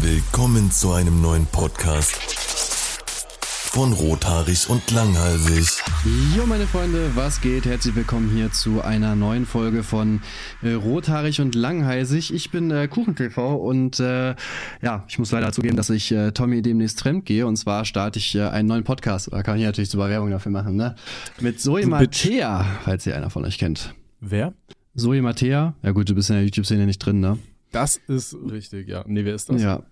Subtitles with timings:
[0.00, 2.16] Willkommen zu einem neuen Podcast
[3.78, 5.82] von Rothaarig und Langhalsig.
[6.36, 7.66] Jo, meine Freunde, was geht?
[7.66, 10.20] Herzlich willkommen hier zu einer neuen Folge von
[10.62, 12.32] äh, Rothaarig und Langhalsig.
[12.32, 14.34] Ich bin äh, KuchenTV und äh,
[14.82, 18.18] ja, ich muss leider zugeben, dass ich äh, Tommy demnächst fremd gehe und zwar starte
[18.18, 19.30] ich äh, einen neuen Podcast.
[19.32, 20.94] Da kann ich natürlich super Werbung dafür machen, ne?
[21.40, 23.94] Mit Zoe Mattea, falls ihr einer von euch kennt.
[24.20, 24.54] Wer?
[24.96, 27.38] Zoe Mattea, ja gut, du bist in der YouTube-Szene nicht drin, ne?
[27.72, 29.04] Das ist richtig, ja.
[29.06, 29.62] Nee, wer ist das?
[29.62, 29.82] Ja.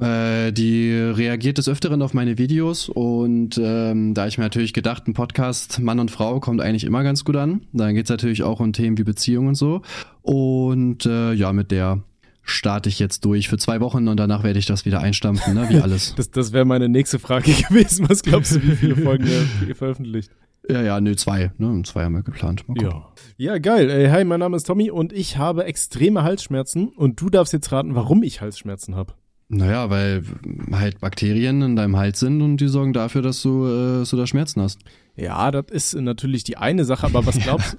[0.00, 5.06] Äh, die reagiert des Öfteren auf meine Videos und ähm, da ich mir natürlich gedacht,
[5.06, 7.66] ein Podcast Mann und Frau kommt eigentlich immer ganz gut an.
[7.72, 9.82] Dann geht's natürlich auch um Themen wie Beziehung und so.
[10.22, 12.02] Und äh, ja, mit der
[12.42, 15.68] starte ich jetzt durch für zwei Wochen und danach werde ich das wieder einstampfen, ne?
[15.68, 16.14] wie alles.
[16.16, 18.08] das das wäre meine nächste Frage gewesen.
[18.08, 19.28] Was glaubst du, wie viele Folgen
[19.68, 20.30] ihr veröffentlicht?
[20.72, 21.52] Ja, ja, nö, zwei.
[21.58, 21.82] Ne?
[21.84, 22.64] Zwei haben wir geplant.
[22.80, 23.08] Ja.
[23.36, 23.90] Ja, geil.
[23.90, 27.72] Ey, hi, mein Name ist Tommy und ich habe extreme Halsschmerzen und du darfst jetzt
[27.72, 29.14] raten, warum ich Halsschmerzen habe.
[29.52, 30.22] Naja, weil
[30.70, 34.24] halt Bakterien in deinem Hals sind und die sorgen dafür, dass du, äh, so da
[34.28, 34.78] Schmerzen hast.
[35.16, 37.76] Ja, das ist natürlich die eine Sache, aber was glaubst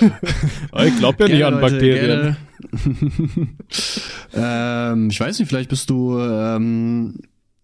[0.00, 0.06] du?
[0.82, 2.36] ich glaub ja nicht gerne, an Bakterien.
[4.34, 7.18] ähm, ich weiß nicht, vielleicht bist du ähm,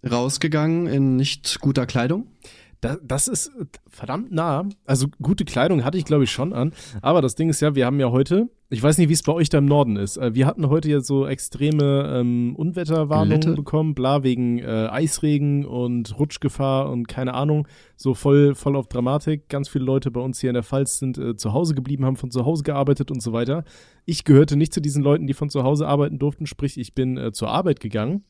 [0.08, 2.26] rausgegangen in nicht guter Kleidung?
[2.80, 3.52] Das, das ist
[3.88, 4.66] verdammt nah.
[4.86, 6.72] Also gute Kleidung hatte ich, glaube ich, schon an.
[7.02, 9.32] Aber das Ding ist ja, wir haben ja heute, ich weiß nicht, wie es bei
[9.32, 10.16] euch da im Norden ist.
[10.16, 13.54] Äh, wir hatten heute ja so extreme ähm, Unwetterwarnungen Lette.
[13.54, 17.68] bekommen, bla, wegen äh, Eisregen und Rutschgefahr und keine Ahnung.
[17.96, 19.48] So voll, voll auf Dramatik.
[19.48, 22.16] Ganz viele Leute bei uns hier in der Pfalz sind äh, zu Hause geblieben, haben
[22.16, 23.64] von zu Hause gearbeitet und so weiter.
[24.06, 27.18] Ich gehörte nicht zu diesen Leuten, die von zu Hause arbeiten durften, sprich, ich bin
[27.18, 28.24] äh, zur Arbeit gegangen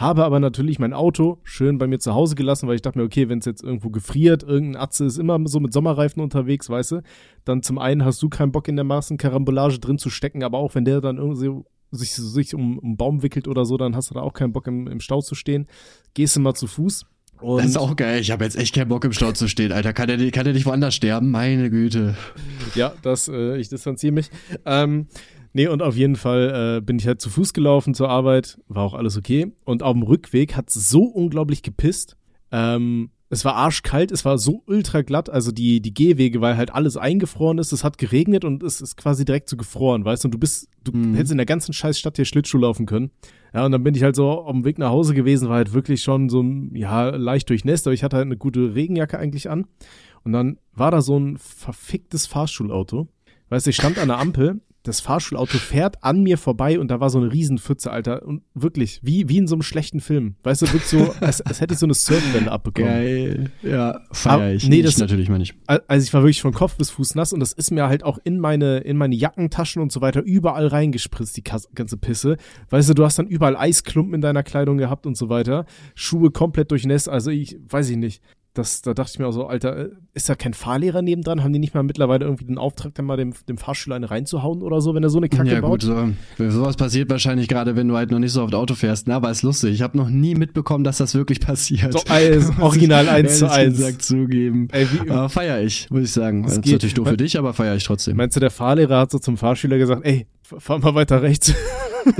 [0.00, 3.04] habe aber natürlich mein Auto schön bei mir zu Hause gelassen, weil ich dachte mir,
[3.04, 6.92] okay, wenn es jetzt irgendwo gefriert, irgendein Atze ist immer so mit Sommerreifen unterwegs, weißt
[6.92, 7.02] du,
[7.44, 10.76] dann zum einen hast du keinen Bock in der Massenkarambolage drin zu stecken, aber auch
[10.76, 14.10] wenn der dann irgendwie sich, sich um, um einen Baum wickelt oder so, dann hast
[14.10, 15.66] du da auch keinen Bock im, im Stau zu stehen.
[16.14, 17.04] Gehst du mal zu Fuß.
[17.40, 18.20] Und das ist auch geil.
[18.20, 19.92] Ich habe jetzt echt keinen Bock im Stau zu stehen, Alter.
[19.92, 21.30] Kann der, kann der nicht woanders sterben?
[21.30, 22.16] Meine Güte.
[22.74, 24.30] Ja, das, äh, ich distanziere mich.
[24.64, 25.06] Ähm,
[25.52, 28.84] Nee, und auf jeden Fall äh, bin ich halt zu Fuß gelaufen zur Arbeit, war
[28.84, 29.52] auch alles okay.
[29.64, 32.16] Und auf dem Rückweg hat es so unglaublich gepisst.
[32.52, 36.74] Ähm, es war arschkalt, es war so ultra glatt, also die, die Gehwege, weil halt
[36.74, 40.28] alles eingefroren ist, es hat geregnet und es ist quasi direkt so gefroren, weißt du,
[40.28, 41.14] und du bist, du mhm.
[41.14, 43.10] hättest in der ganzen scheiß Stadt hier Schlittschuh laufen können.
[43.52, 45.74] Ja, und dann bin ich halt so auf dem Weg nach Hause gewesen, war halt
[45.74, 46.42] wirklich schon so,
[46.72, 49.66] ja, leicht durchnässt, aber ich hatte halt eine gute Regenjacke eigentlich an.
[50.24, 53.08] Und dann war da so ein verficktes Fahrschulauto.
[53.50, 57.00] Weißt du, ich stand an der Ampel das Fahrschulauto fährt an mir vorbei und da
[57.00, 58.24] war so eine Riesenpfütze, Alter.
[58.24, 60.36] Und wirklich, wie, wie in so einem schlechten Film.
[60.42, 62.90] Weißt du, wirklich so, als, als hätte ich so eine Surfwelle abbekommen.
[62.90, 63.50] Geil.
[63.62, 64.68] Ja, feier ich.
[64.68, 65.54] nee, das ich natürlich mal nicht.
[65.66, 68.18] Also ich war wirklich von Kopf bis Fuß nass und das ist mir halt auch
[68.24, 72.36] in meine, in meine Jackentaschen und so weiter überall reingespritzt, die ganze Pisse.
[72.70, 75.66] Weißt du, du hast dann überall Eisklumpen in deiner Kleidung gehabt und so weiter.
[75.94, 77.08] Schuhe komplett durchnässt.
[77.08, 78.22] Also ich, weiß ich nicht
[78.58, 81.42] das, da dachte ich mir auch so, Alter, äh, ist da kein Fahrlehrer nebendran?
[81.42, 84.62] Haben die nicht mal mittlerweile irgendwie den Auftrag, dann mal dem, dem Fahrschüler eine reinzuhauen
[84.62, 85.84] oder so, wenn er so eine Kacke ja, baut?
[85.84, 88.74] Ja gut, so, sowas passiert wahrscheinlich gerade, wenn du halt noch nicht so oft Auto
[88.74, 89.06] fährst.
[89.06, 89.74] Na, aber ist lustig.
[89.74, 91.92] Ich habe noch nie mitbekommen, dass das wirklich passiert.
[91.92, 93.76] So, also, original eins zu eins.
[93.76, 94.68] Gesagt, zugeben.
[94.72, 96.42] Ey, wie, aber feier ich, muss ich sagen.
[96.42, 98.16] Das, das ist natürlich doof für dich, aber feier ich trotzdem.
[98.16, 101.54] Meinst du, der Fahrlehrer hat so zum Fahrschüler gesagt, ey, fahr mal weiter rechts.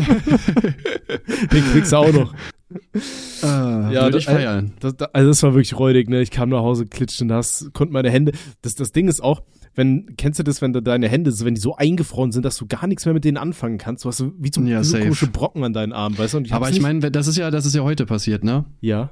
[1.52, 2.34] Den kriegst du auch noch.
[3.42, 4.72] Ah, ja, würde ich feiern.
[4.80, 6.20] Das, das, also das war wirklich räudig, ne?
[6.20, 8.32] Ich kam nach Hause, klitschte nass, konnte meine Hände.
[8.62, 9.42] Das, das Ding ist auch,
[9.74, 12.86] wenn, kennst du das, wenn deine Hände, wenn die so eingefroren sind, dass du gar
[12.86, 14.04] nichts mehr mit denen anfangen kannst?
[14.04, 16.40] Du hast so wie so, ja, so komische Brocken an deinen Armen, weißt du?
[16.40, 18.64] Ich Aber ich meine, das ist ja, das ist ja heute passiert, ne?
[18.80, 19.10] Ja.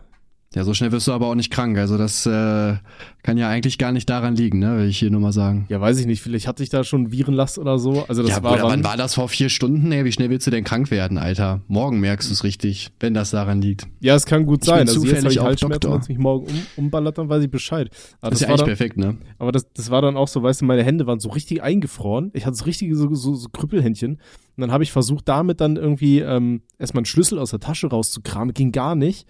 [0.57, 1.77] Ja, so schnell wirst du aber auch nicht krank.
[1.77, 2.77] Also das äh,
[3.23, 4.79] kann ja eigentlich gar nicht daran liegen, ne?
[4.79, 5.67] Will ich hier nur mal sagen.
[5.69, 6.23] Ja, weiß ich nicht.
[6.23, 8.07] Vielleicht hatte ich da schon Virenlast oder so.
[8.09, 8.55] Also das ja, war.
[8.55, 9.93] Oder wann war das vor vier Stunden?
[9.93, 11.61] Ey, wie schnell willst du denn krank werden, Alter?
[11.69, 13.87] Morgen merkst du es richtig, wenn das daran liegt.
[14.01, 14.79] Ja, es kann gut ich sein.
[14.79, 15.93] Bin also zufällig jetzt ich Doktor.
[15.93, 17.91] Wenn es mich morgen um, umballert, dann weiß ich Bescheid.
[18.23, 19.19] Aber das ist ja eigentlich dann, perfekt, ne?
[19.39, 22.31] Aber das, das war dann auch so, weißt du, meine Hände waren so richtig eingefroren.
[22.33, 24.13] Ich hatte so richtige so, so, so Krüppelhändchen.
[24.13, 24.21] Und
[24.63, 28.55] dann habe ich versucht, damit dann irgendwie ähm, erstmal einen Schlüssel aus der Tasche rauszukramen.
[28.55, 29.27] Ging gar nicht.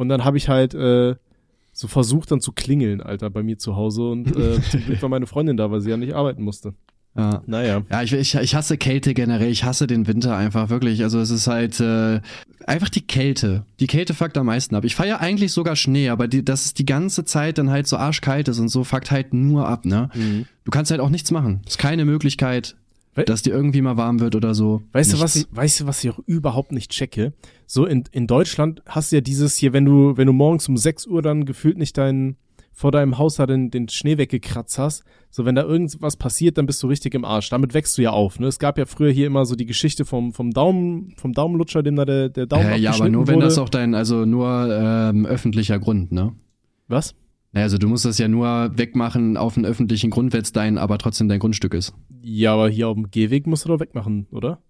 [0.00, 1.14] Und dann habe ich halt äh,
[1.72, 5.10] so versucht dann zu klingeln, Alter, bei mir zu Hause und äh, zum Glück war
[5.10, 6.72] meine Freundin da, weil sie ja nicht arbeiten musste.
[7.14, 7.42] Ja.
[7.44, 7.82] Naja.
[7.90, 9.50] Ja, ich, ich, ich hasse Kälte generell.
[9.50, 11.02] Ich hasse den Winter einfach wirklich.
[11.02, 12.22] Also es ist halt äh,
[12.66, 13.66] einfach die Kälte.
[13.78, 14.84] Die Kälte fuckt am meisten ab.
[14.84, 17.98] Ich feiere eigentlich sogar Schnee, aber die, dass es die ganze Zeit dann halt so
[17.98, 20.08] arschkalt ist und so fuckt halt nur ab, ne?
[20.14, 20.46] Mhm.
[20.64, 21.60] Du kannst halt auch nichts machen.
[21.66, 22.76] Ist keine Möglichkeit,
[23.14, 24.82] We dass dir irgendwie mal warm wird oder so.
[24.92, 25.18] Weißt Nichts.
[25.18, 27.32] du, was ich, weißt du, was ich auch überhaupt nicht checke?
[27.66, 30.76] So in, in Deutschland hast du ja dieses hier, wenn du, wenn du morgens um
[30.76, 32.36] 6 Uhr dann gefühlt nicht dein,
[32.72, 36.66] vor deinem Haus da den, den Schnee weggekratzt hast, so wenn da irgendwas passiert, dann
[36.66, 37.48] bist du richtig im Arsch.
[37.50, 38.38] Damit wächst du ja auf.
[38.38, 38.46] Ne?
[38.46, 41.96] Es gab ja früher hier immer so die Geschichte vom, vom Daumen, vom Daumenlutscher, dem
[41.96, 45.26] da der, der Daumen Äh, ja, aber nur wenn das auch dein, also nur ähm,
[45.26, 46.32] öffentlicher Grund, ne?
[46.86, 47.14] Was?
[47.52, 50.78] Naja, also du musst das ja nur wegmachen auf einen öffentlichen Grund, wenn es dein,
[50.78, 51.92] aber trotzdem dein Grundstück ist.
[52.22, 54.60] Ja, aber hier auf dem Gehweg musst du doch wegmachen, oder?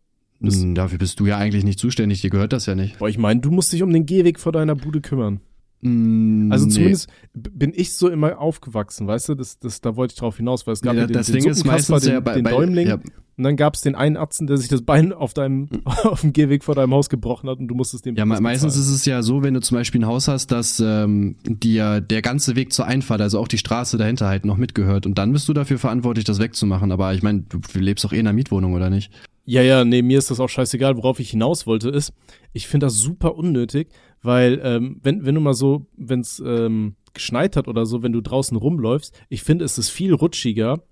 [0.41, 2.99] Das- Hm, Dafür bist du ja eigentlich nicht zuständig, dir gehört das ja nicht.
[2.99, 5.41] Boah, ich meine, du musst dich um den Gehweg vor deiner Bude kümmern.
[5.83, 6.73] Mm, Also nee.
[6.73, 9.35] zumindest b- bin ich so immer aufgewachsen, weißt du?
[9.35, 11.37] Das, das, da wollte ich drauf hinaus, weil es gab Nee, ja den, das den
[11.41, 12.99] Ding ist meistens den, ja bei, den bei Däumling Ja,
[13.41, 16.35] und dann gab es den einen Atzen, der sich das Bein auf deinem auf dem
[16.35, 19.07] Gehweg vor deinem Haus gebrochen hat und du musstest dem ja, me- meistens ist es
[19.07, 22.75] ja so, wenn du zum Beispiel ein Haus hast, dass ähm, dir der ganze Weg
[22.75, 25.79] zur Einfahrt, also auch die Straße dahinter halt noch mitgehört und dann bist du dafür
[25.79, 26.93] verantwortlich, das wegzumachen.
[26.93, 29.11] Aber ich meine, du lebst doch eh in einer Mietwohnung, oder nicht?
[29.47, 30.99] Ja, ja, nee, mir ist das auch scheißegal.
[30.99, 32.13] Worauf ich hinaus wollte, ist,
[32.53, 33.89] ich finde das super unnötig,
[34.23, 38.13] weil ähm, wenn, wenn du mal so, wenn es ähm, geschneit hat oder so, wenn
[38.13, 40.83] du draußen rumläufst, ich finde, es ist viel rutschiger,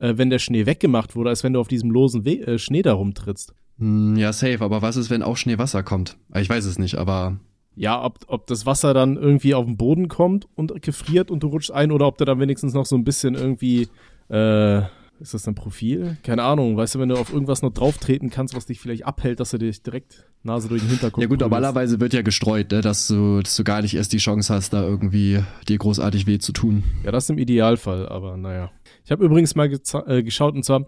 [0.00, 2.82] äh, wenn der Schnee weggemacht wurde, als wenn du auf diesem losen We äh, Schnee
[2.82, 3.54] da rumtrittst.
[3.78, 4.60] Hm, ja, safe.
[4.60, 6.16] Aber was ist, wenn auch Schneewasser kommt?
[6.34, 7.38] Ich weiß es nicht, aber
[7.76, 11.48] Ja, ob, ob das Wasser dann irgendwie auf den Boden kommt und gefriert und du
[11.48, 13.88] rutschst ein oder ob du dann wenigstens noch so ein bisschen irgendwie,
[14.28, 14.82] äh,
[15.20, 16.16] ist das ein Profil?
[16.22, 19.04] Keine Ahnung, weißt du, wenn du auf irgendwas noch drauf treten kannst, was dich vielleicht
[19.04, 21.50] abhält, dass du dich direkt Nase durch den Hinterkopf ja gut, prügelst.
[21.52, 24.72] normalerweise wird ja gestreut, ne, dass du, dass du gar nicht erst die Chance hast,
[24.72, 26.82] da irgendwie dir großartig weh zu tun.
[27.04, 28.70] Ja, das im Idealfall, aber naja.
[29.04, 29.70] Ich habe übrigens mal
[30.06, 30.86] äh, geschaut und zwar,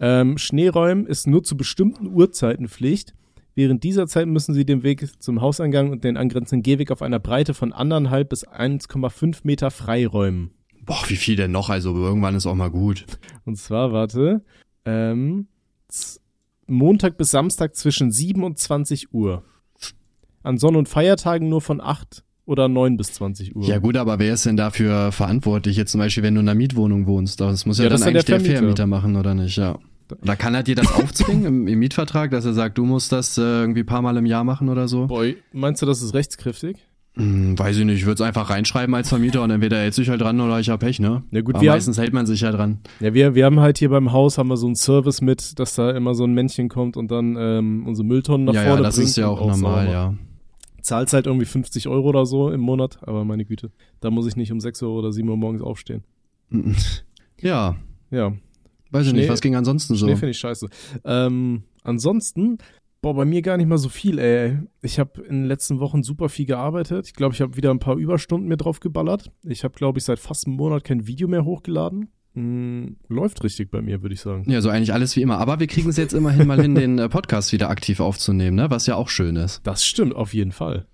[0.00, 3.14] ähm, Schneeräumen ist nur zu bestimmten Uhrzeiten Pflicht.
[3.54, 7.18] Während dieser Zeit müssen sie den Weg zum Hauseingang und den angrenzenden Gehweg auf einer
[7.18, 10.52] Breite von anderthalb bis 1,5 Meter freiräumen.
[10.88, 11.68] Boah, wie viel denn noch?
[11.70, 13.04] Also irgendwann ist auch mal gut.
[13.44, 14.42] Und zwar, warte,
[14.84, 15.46] ähm,
[16.66, 19.44] Montag bis Samstag zwischen 7 und 20 Uhr.
[20.42, 23.64] An Sonn- und Feiertagen nur von 8 oder 9 bis 20 Uhr.
[23.66, 25.76] Ja gut, aber wer ist denn dafür verantwortlich?
[25.76, 27.40] Jetzt zum Beispiel, wenn du in einer Mietwohnung wohnst.
[27.40, 28.60] Das muss ja, Ja, das dann eigentlich der der Vermieter.
[28.60, 29.56] Vermieter machen, oder nicht?
[29.56, 29.78] Ja.
[30.22, 33.36] Oder kann er dir das aufzwingen im, im Mietvertrag, dass er sagt, du musst das
[33.36, 35.06] äh, irgendwie ein paar Mal im Jahr machen oder so?
[35.06, 36.78] Boy, meinst du, das ist rechtskräftig?
[37.18, 40.08] Hm, weiß ich nicht, ich würde es einfach reinschreiben als Vermieter und entweder hält sich
[40.08, 41.24] halt dran oder ich hab Pech, ne?
[41.32, 42.78] Ja gut, aber wir haben- meistens hält man sich ja dran.
[43.00, 45.74] Ja, wir, wir haben halt hier beim Haus haben wir so einen Service mit, dass
[45.74, 48.82] da immer so ein Männchen kommt und dann ähm, unsere Mülltonnen nach ja, ja, vorne
[48.84, 50.14] das bringt ist ja auch normal, sauber ja.
[50.80, 54.36] Zahlst halt irgendwie 50 Euro oder so im Monat, aber meine Güte, da muss ich
[54.36, 56.04] nicht um 6 Uhr oder 7 Uhr morgens aufstehen.
[57.40, 57.76] Ja,
[58.10, 58.32] Ja,
[58.90, 60.06] weiß ich Schnee- nicht, was ging ansonsten so?
[60.06, 60.68] Schnee finde ich scheiße.
[61.04, 62.58] Ähm, ansonsten,
[63.00, 64.58] boah, bei mir gar nicht mal so viel, ey.
[64.82, 67.06] Ich habe in den letzten Wochen super viel gearbeitet.
[67.06, 69.30] Ich glaube, ich habe wieder ein paar Überstunden mir drauf geballert.
[69.44, 72.10] Ich habe, glaube ich, seit fast einem Monat kein Video mehr hochgeladen.
[72.34, 74.48] Hm, läuft richtig bei mir, würde ich sagen.
[74.48, 75.38] Ja, so eigentlich alles wie immer.
[75.38, 78.70] Aber wir kriegen es jetzt immerhin mal hin, den äh, Podcast wieder aktiv aufzunehmen, ne?
[78.70, 79.60] Was ja auch schön ist.
[79.66, 80.86] Das stimmt, auf jeden Fall.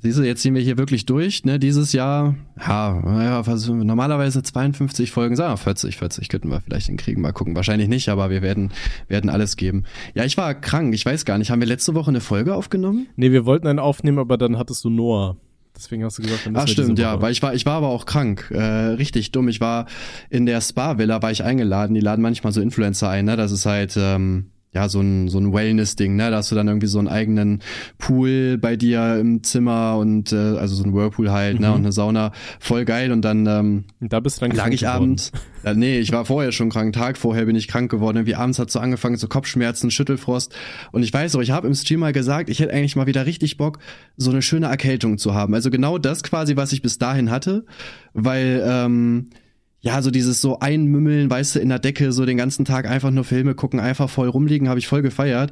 [0.00, 1.58] Siehst du, jetzt ziehen wir hier wirklich durch, ne?
[1.58, 7.20] Dieses Jahr, ja, naja, normalerweise 52 Folgen, sagen wir 40, 40 könnten wir vielleicht hinkriegen,
[7.20, 7.56] mal gucken.
[7.56, 8.70] Wahrscheinlich nicht, aber wir werden,
[9.08, 9.84] werden alles geben.
[10.14, 11.50] Ja, ich war krank, ich weiß gar nicht.
[11.50, 13.08] Haben wir letzte Woche eine Folge aufgenommen?
[13.16, 15.36] Nee, wir wollten einen aufnehmen, aber dann hattest du Noah.
[15.74, 17.88] Deswegen hast du gesagt, dann müssen Ach stimmt, ja, weil ich war, ich war aber
[17.88, 19.48] auch krank, äh, richtig dumm.
[19.48, 19.86] Ich war
[20.30, 21.94] in der Spa-Villa, war ich eingeladen.
[21.94, 23.36] Die laden manchmal so Influencer ein, ne?
[23.36, 26.30] Das ist halt, ähm, ja, so ein, so ein Wellness-Ding, ne?
[26.30, 27.62] Da hast du dann irgendwie so einen eigenen
[27.96, 31.68] Pool bei dir im Zimmer und äh, also so ein Whirlpool halt, ne?
[31.68, 31.74] Mhm.
[31.74, 32.32] Und eine Sauna.
[32.60, 33.10] Voll geil.
[33.10, 34.96] Und dann ähm, da bist du dann lag krank ich geworden.
[34.96, 35.32] abends.
[35.64, 36.92] Ja, nee, ich war vorher schon krank.
[36.92, 38.18] Tag vorher bin ich krank geworden.
[38.18, 40.54] Irgendwie abends hat so angefangen, so Kopfschmerzen, Schüttelfrost.
[40.92, 43.24] Und ich weiß auch, ich habe im Stream mal gesagt, ich hätte eigentlich mal wieder
[43.24, 43.78] richtig Bock,
[44.16, 45.54] so eine schöne Erkältung zu haben.
[45.54, 47.64] Also genau das quasi, was ich bis dahin hatte.
[48.12, 49.30] Weil, ähm,
[49.88, 53.10] ja, so dieses so einmümmeln, weißt du, in der Decke, so den ganzen Tag einfach
[53.10, 55.50] nur Filme gucken, einfach voll rumliegen, habe ich voll gefeiert.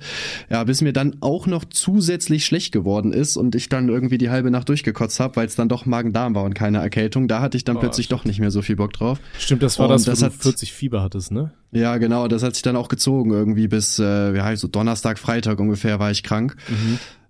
[0.51, 4.29] Ja, bis mir dann auch noch zusätzlich schlecht geworden ist und ich dann irgendwie die
[4.31, 7.29] halbe Nacht durchgekotzt habe, weil es dann doch Magen-Darm war und keine Erkältung.
[7.29, 9.19] Da hatte ich dann Oh, plötzlich doch nicht mehr so viel Bock drauf.
[9.39, 11.53] Stimmt, das war Und das, wo das du hat- 40 Fieber hattest, ne?
[11.73, 15.59] Ja, genau, das hat sich dann auch gezogen irgendwie bis, äh, ja, so Donnerstag, Freitag
[15.61, 16.57] ungefähr war ich krank.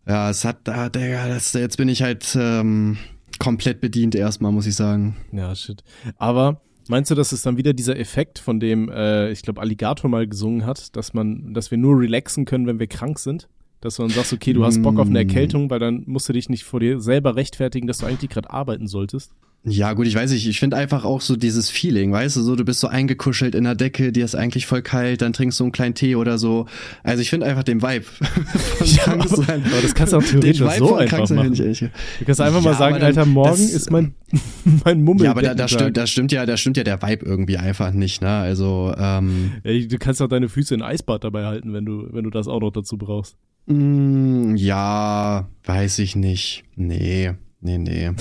[0.07, 2.97] Ja, es hat, da, Digga, das, jetzt bin ich halt ähm,
[3.39, 5.17] komplett bedient erstmal, muss ich sagen.
[5.33, 5.83] Ja, shit.
[6.17, 10.11] Aber meinst du, das ist dann wieder dieser Effekt, von dem, äh, ich glaube, Alligator
[10.11, 13.49] mal gesungen hat, dass man, dass wir nur relaxen können, wenn wir krank sind?
[13.81, 15.19] Dass du dann sagst, okay, du hast Bock auf eine.
[15.19, 18.51] Erkältung, weil dann musst du dich nicht vor dir selber rechtfertigen, dass du eigentlich gerade
[18.51, 19.33] arbeiten solltest.
[19.69, 22.55] Ja, gut, ich weiß nicht, ich finde einfach auch so dieses Feeling, weißt du, so
[22.55, 25.65] du bist so eingekuschelt in der Decke, dir ist eigentlich voll kalt, dann trinkst du
[25.65, 26.67] einen kleinen Tee oder so.
[27.03, 30.59] Also ich finde einfach den Vibe von Ja, krank aber- das kannst du auch theoretisch
[30.59, 31.53] den Vibe so von einfach krank sein machen.
[31.55, 31.83] ich echt.
[31.83, 34.15] Du kannst einfach Ja, mal sagen, dann- Alter, morgen das- ist mein,
[34.85, 35.25] mein Mummel.
[35.25, 37.91] Ja, aber da, da stimmt, da stimmt ja, da stimmt ja der Vibe irgendwie einfach
[37.91, 38.29] nicht, ne?
[38.31, 42.23] Also, ähm, Ey, du kannst auch deine Füße in Eisbad dabei halten, wenn du, wenn
[42.23, 43.37] du das auch noch dazu brauchst.
[43.67, 46.63] Mm, ja, weiß ich nicht.
[46.77, 48.11] Nee, nee, nee.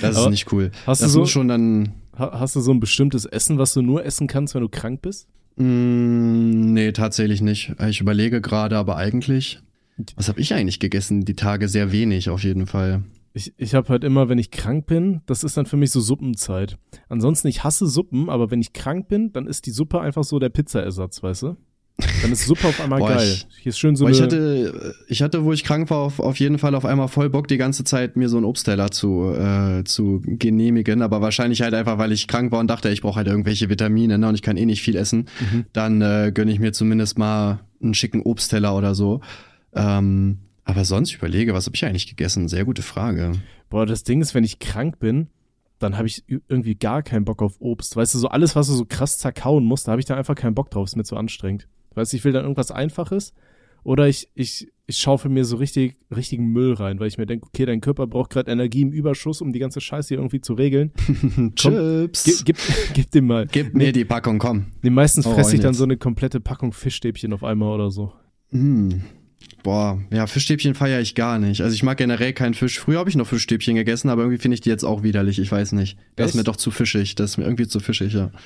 [0.00, 0.70] Das ist Aber nicht cool.
[0.86, 1.92] hast du das so- muss schon dann.
[2.12, 4.68] Hast Ha hast du so ein bestimmtes Essen, was du nur essen kannst, wenn du
[4.68, 5.26] krank bist?
[5.56, 7.74] Mm, nee, tatsächlich nicht.
[7.88, 9.60] Ich überlege gerade, aber eigentlich.
[10.16, 11.24] Was habe ich eigentlich gegessen?
[11.24, 13.02] Die Tage sehr wenig, auf jeden Fall.
[13.32, 16.00] Ich, ich habe halt immer, wenn ich krank bin, das ist dann für mich so
[16.00, 16.78] Suppenzeit.
[17.08, 20.38] Ansonsten, ich hasse Suppen, aber wenn ich krank bin, dann ist die Suppe einfach so
[20.38, 21.56] der Pizzaersatz, weißt du?
[22.22, 23.28] Dann ist Suppe auf einmal Boah, geil.
[23.28, 26.20] ich- Hier ist schön so Boah, ich hatte, ich hatte, wo ich krank war, auf,
[26.20, 29.32] auf jeden Fall auf einmal voll Bock, die ganze Zeit mir so einen Obstteller zu,
[29.32, 31.02] äh, zu genehmigen.
[31.02, 34.18] Aber wahrscheinlich halt einfach, weil ich krank war und dachte, ich brauche halt irgendwelche Vitamine
[34.18, 35.26] ne, und ich kann eh nicht viel essen.
[35.52, 35.64] Mhm.
[35.72, 39.20] Dann äh, gönne ich mir zumindest mal einen schicken Obstteller oder so.
[39.74, 42.48] Ähm, aber sonst überlege, was habe ich eigentlich gegessen?
[42.48, 43.32] Sehr gute Frage.
[43.70, 45.28] Boah, das Ding ist, wenn ich krank bin,
[45.78, 47.96] dann habe ich irgendwie gar keinen Bock auf Obst.
[47.96, 50.34] Weißt du, so alles, was du so krass zerkauen musst, da habe ich da einfach
[50.34, 51.68] keinen Bock drauf, ist mir zu anstrengend.
[51.94, 53.34] Weißt du, ich will dann irgendwas Einfaches
[53.82, 57.46] oder ich, ich, ich schaufel mir so richtig, richtigen Müll rein, weil ich mir denke,
[57.46, 60.54] okay, dein Körper braucht gerade Energie im Überschuss, um die ganze Scheiße hier irgendwie zu
[60.54, 60.92] regeln.
[61.56, 62.24] Chips.
[62.44, 62.56] Gib, gib,
[62.94, 63.46] gib dem mal.
[63.46, 64.66] Gib mir die Packung, komm.
[64.82, 68.12] Nee, meistens Oh, fresse ich dann so eine komplette Packung Fischstäbchen auf einmal oder so.
[68.50, 69.00] Mm.
[69.62, 71.60] Boah, ja, Fischstäbchen feiere ich gar nicht.
[71.60, 72.78] Also ich mag generell keinen Fisch.
[72.78, 75.38] Früher habe ich noch Fischstäbchen gegessen, aber irgendwie finde ich die jetzt auch widerlich.
[75.38, 75.98] Ich weiß nicht.
[76.16, 77.14] Das ist mir doch zu fischig.
[77.14, 78.30] Das ist mir irgendwie zu fischig, ja.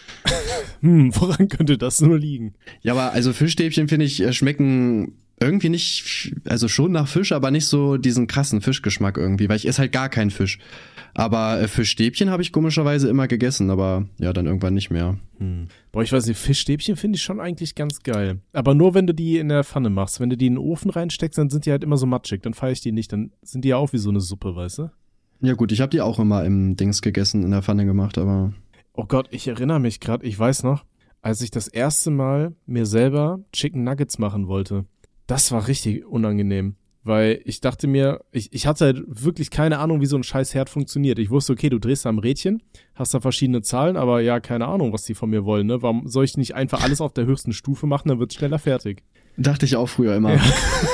[0.80, 2.54] Hm, woran könnte das nur liegen?
[2.82, 7.50] Ja, aber also Fischstäbchen finde ich äh, schmecken irgendwie nicht, also schon nach Fisch, aber
[7.50, 10.58] nicht so diesen krassen Fischgeschmack irgendwie, weil ich esse halt gar keinen Fisch.
[11.14, 15.18] Aber äh, Fischstäbchen habe ich komischerweise immer gegessen, aber ja, dann irgendwann nicht mehr.
[15.38, 15.68] Hm.
[15.92, 18.40] Boah, ich weiß nicht, Fischstäbchen finde ich schon eigentlich ganz geil.
[18.52, 20.21] Aber nur, wenn du die in der Pfanne machst.
[20.21, 22.42] Wenn du die in den Ofen reinsteckst, dann sind die halt immer so matschig.
[22.42, 23.12] Dann feiere ich die nicht.
[23.12, 24.90] Dann sind die ja auch wie so eine Suppe, weißt du?
[25.40, 28.52] Ja gut, ich habe die auch immer im Dings gegessen, in der Pfanne gemacht, aber
[28.97, 30.85] Oh Gott, ich erinnere mich gerade, ich weiß noch,
[31.21, 34.85] als ich das erste Mal mir selber Chicken Nuggets machen wollte.
[35.26, 36.76] Das war richtig unangenehm.
[37.04, 40.54] Weil ich dachte mir, ich, ich hatte halt wirklich keine Ahnung, wie so ein scheiß
[40.54, 41.18] Herd funktioniert.
[41.18, 42.62] Ich wusste, okay, du drehst da am Rädchen,
[42.94, 45.82] hast da verschiedene Zahlen, aber ja, keine Ahnung, was die von mir wollen, ne?
[45.82, 49.02] Warum soll ich nicht einfach alles auf der höchsten Stufe machen, dann wird's schneller fertig.
[49.37, 50.34] dachte ich auch früher immer.
[50.34, 50.42] Ja.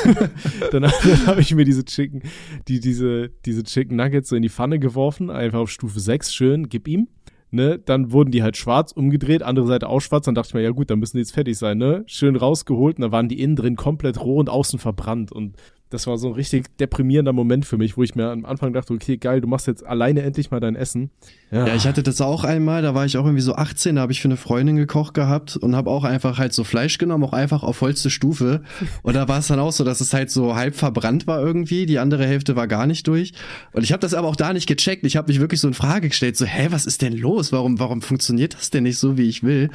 [0.73, 2.23] dann dann habe ich mir diese Chicken,
[2.67, 6.69] die, diese, diese Chicken Nuggets so in die Pfanne geworfen, einfach auf Stufe 6, schön,
[6.69, 7.07] gib ihm.
[7.53, 10.63] Ne, dann wurden die halt schwarz umgedreht, andere Seite auch schwarz, dann dachte ich mir,
[10.63, 12.05] ja gut, dann müssen die jetzt fertig sein, ne?
[12.07, 15.57] Schön rausgeholt und dann waren die innen drin komplett roh und außen verbrannt und
[15.91, 18.95] das war so ein richtig deprimierender Moment für mich, wo ich mir am Anfang dachte,
[18.95, 21.11] okay, geil, du machst jetzt alleine endlich mal dein Essen.
[21.51, 24.13] Ja, ich hatte das auch einmal, da war ich auch irgendwie so 18, da habe
[24.13, 27.33] ich für eine Freundin gekocht gehabt und habe auch einfach halt so Fleisch genommen, auch
[27.33, 28.63] einfach auf vollste Stufe.
[29.03, 31.87] Und da war es dann auch so, dass es halt so halb verbrannt war irgendwie,
[31.87, 33.33] die andere Hälfte war gar nicht durch.
[33.73, 35.05] Und ich habe das aber auch da nicht gecheckt.
[35.05, 37.51] Ich habe mich wirklich so in Frage gestellt, so, hä, was ist denn los?
[37.51, 39.71] Warum, warum funktioniert das denn nicht so, wie ich will?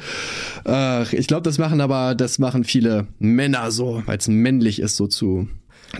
[0.66, 4.96] Äh, ich glaube, das machen aber, das machen viele Männer so, weil es männlich ist,
[4.96, 5.46] so zu,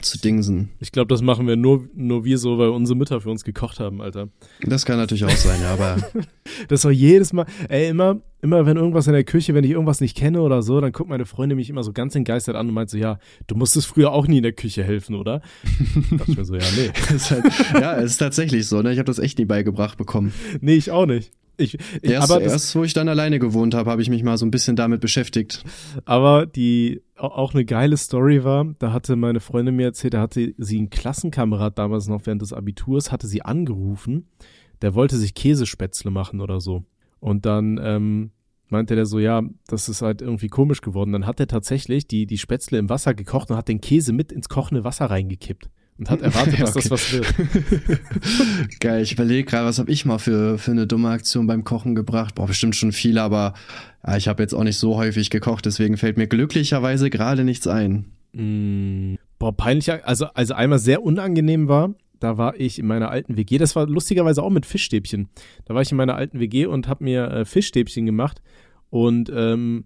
[0.03, 0.71] zu dingsen.
[0.81, 3.81] Ich glaube, das machen wir nur, nur wir so, weil unsere Mütter für uns gekocht
[3.81, 4.29] haben, Alter.
[4.63, 5.97] Das kann natürlich auch sein, ja, aber
[6.69, 10.01] Das war jedes Mal, ey, immer, immer wenn irgendwas in der Küche, wenn ich irgendwas
[10.01, 12.75] nicht kenne oder so, dann guckt meine Freundin mich immer so ganz entgeistert an und
[12.75, 15.41] meint so, ja, du musstest früher auch nie in der Küche helfen, oder?
[16.13, 16.91] dachte ich mir so, ja, nee.
[17.15, 18.93] ist halt, ja, es ist tatsächlich so, ne?
[18.93, 20.33] Ich habe das echt nie beigebracht bekommen.
[20.61, 21.33] Nee, ich auch nicht.
[21.59, 24.23] Ich, ich, Erst, aber, das, erst, wo ich dann alleine gewohnt habe, habe ich mich
[24.23, 25.65] mal so ein bisschen damit beschäftigt.
[26.05, 30.21] aber die au- auch eine geile Story war, da hatte meine Freundin mir erzählt, da
[30.21, 34.27] hatte sie einen Klassenkamerad damals noch während des Abiturs, hatte sie angerufen,
[34.83, 36.85] der wollte sich Käsespätzle machen oder so.
[37.21, 38.31] Und dann ähm,
[38.69, 41.13] meinte der so, ja, das ist halt irgendwie komisch geworden.
[41.13, 44.33] Dann hat er tatsächlich die, die Spätzle im Wasser gekocht und hat den Käse mit
[44.33, 45.71] ins kochende Wasser reingekippt.
[45.99, 46.91] Und hat erwartet, dass das Okay.
[46.91, 48.81] was wird.
[48.81, 51.95] Geil, ich überlege gerade, was habe ich mal für, für eine dumme Aktion beim Kochen
[51.95, 52.35] gebracht?
[52.35, 53.55] Boah, bestimmt schon viele, aber
[54.07, 57.67] ja, ich habe jetzt auch nicht so häufig gekocht, deswegen fällt mir glücklicherweise gerade nichts
[57.67, 58.13] ein.
[58.33, 59.91] Mm, boah, peinlich.
[60.05, 63.59] Also, also einmal sehr unangenehm war, da war ich in meiner alten WG.
[63.59, 65.29] Das war lustigerweise auch mit Fischstäbchen.
[65.65, 68.43] Da war ich in meiner alten WG und habe mir äh, Fischstäbchen gemacht.
[68.91, 69.85] Und ähm,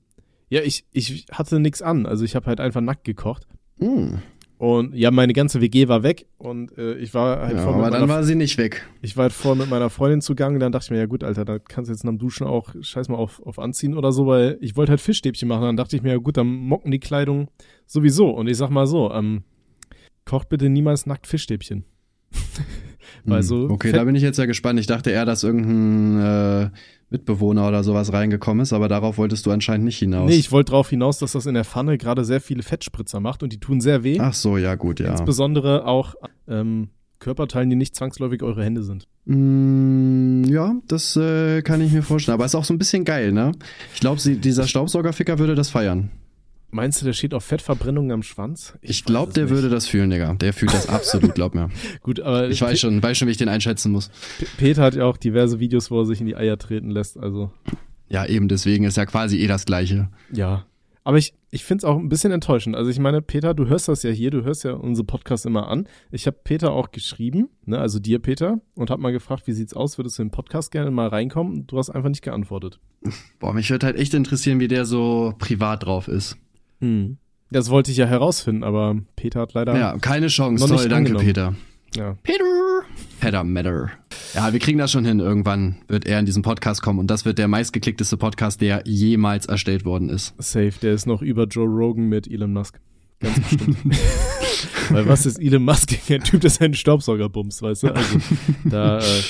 [0.49, 2.07] ja, ich, ich hatte nichts an.
[2.07, 3.47] Also ich habe halt einfach nackt gekocht.
[3.79, 4.19] Hm.
[4.61, 7.81] Und ja, meine ganze WG war weg und äh, ich war halt Ja, voll mit
[7.81, 8.87] aber dann meiner, war sie nicht weg.
[9.01, 10.59] ich war halt voll mit meiner Freundin zugange.
[10.59, 12.75] Dann dachte ich mir, ja gut, Alter, da kannst du jetzt nach dem Duschen auch
[12.79, 15.63] scheiß mal auf, auf anziehen oder so, weil ich wollte halt Fischstäbchen machen.
[15.63, 17.49] Dann dachte ich mir, ja gut, dann mocken die Kleidung
[17.87, 18.29] sowieso.
[18.29, 19.45] Und ich sag mal so, ähm,
[20.27, 21.85] kocht bitte niemals nackt Fischstäbchen.
[23.25, 23.47] weil Hm.
[23.47, 24.79] so okay, da bin ich jetzt ja gespannt.
[24.81, 26.71] Ich dachte eher, dass irgendein äh,
[27.11, 30.31] Mitbewohner oder sowas reingekommen ist, aber darauf wolltest du anscheinend nicht hinaus.
[30.31, 33.43] Nee, ich wollte darauf hinaus, dass das in der Pfanne gerade sehr viele Fettspritzer macht
[33.43, 34.19] und die tun sehr weh.
[34.21, 35.11] Ach so, ja gut, ja.
[35.11, 36.15] Insbesondere auch
[36.49, 36.89] ähm,
[37.19, 39.07] Körperteilen, die nicht zwangsläufig eure Hände sind.
[39.27, 42.35] Mm, ja, das äh, kann ich mir vorstellen.
[42.35, 43.53] Aber ist auch so ein bisschen geil, ne?
[43.95, 46.11] Ich glaube, dieser Staubsaugerficker würde das feiern.
[46.73, 48.75] Meinst du, der steht auf Fettverbrennungen am Schwanz?
[48.81, 49.55] Ich, glaube, der nicht.
[49.55, 50.35] würde das fühlen, Digga.
[50.35, 51.69] Der fühlt das absolut, glaub mir.
[52.03, 54.11] Gut, aber Ich weiß schon, weiß schon, wie ich den einschätzen muss.
[54.39, 57.19] P- Peter hat ja auch diverse Videos, wo er sich in die Eier treten lässt,
[57.19, 57.51] also
[58.09, 60.09] Ja, eben, deswegen ist ja quasi eh das Gleiche.
[60.33, 60.65] ja.
[61.03, 62.77] Aber ich, ich finde es auch ein bisschen enttäuschend.
[62.77, 65.67] Also ich meine, Peter, du hörst das ja hier, du hörst ja unsere Podcasts immer
[65.69, 65.89] an.
[66.13, 69.73] Ich habe Peter auch geschrieben, ne, also dir, Peter, und habe mal gefragt, wie sieht's
[69.73, 71.67] aus, würdest du in den Podcast gerne mal reinkommen?
[71.67, 72.81] Du hast einfach nicht geantwortet.
[73.39, 76.37] Boah, mich würde halt echt interessieren, wie der so privat drauf ist.
[76.81, 77.19] Hm.
[77.51, 79.77] Das wollte ich ja herausfinden, aber Peter hat leider.
[79.77, 80.63] Ja, keine Chance.
[80.63, 81.27] Noch Toll, nicht danke, angenommen.
[81.27, 81.55] Peter.
[81.97, 82.17] ja.
[82.23, 82.45] Peter.
[83.21, 83.91] Peter Matter.
[84.35, 85.21] Ja, wir kriegen das schon hin.
[85.21, 89.47] Irgendwann wird er in diesen Podcast kommen und das wird der meistgeklickteste Podcast, der jemals
[89.47, 90.35] erstellt worden ist.
[90.39, 92.81] Safe, der ist noch über Joe Rogan mit Elon Musk.
[93.21, 93.77] Ganz bestimmt.
[94.91, 97.95] Weil was ist Elon Musk gegen einen Typ, der seinen Staubsauger bumst, weißt du?
[97.95, 98.19] Also,
[98.65, 99.23] da äh,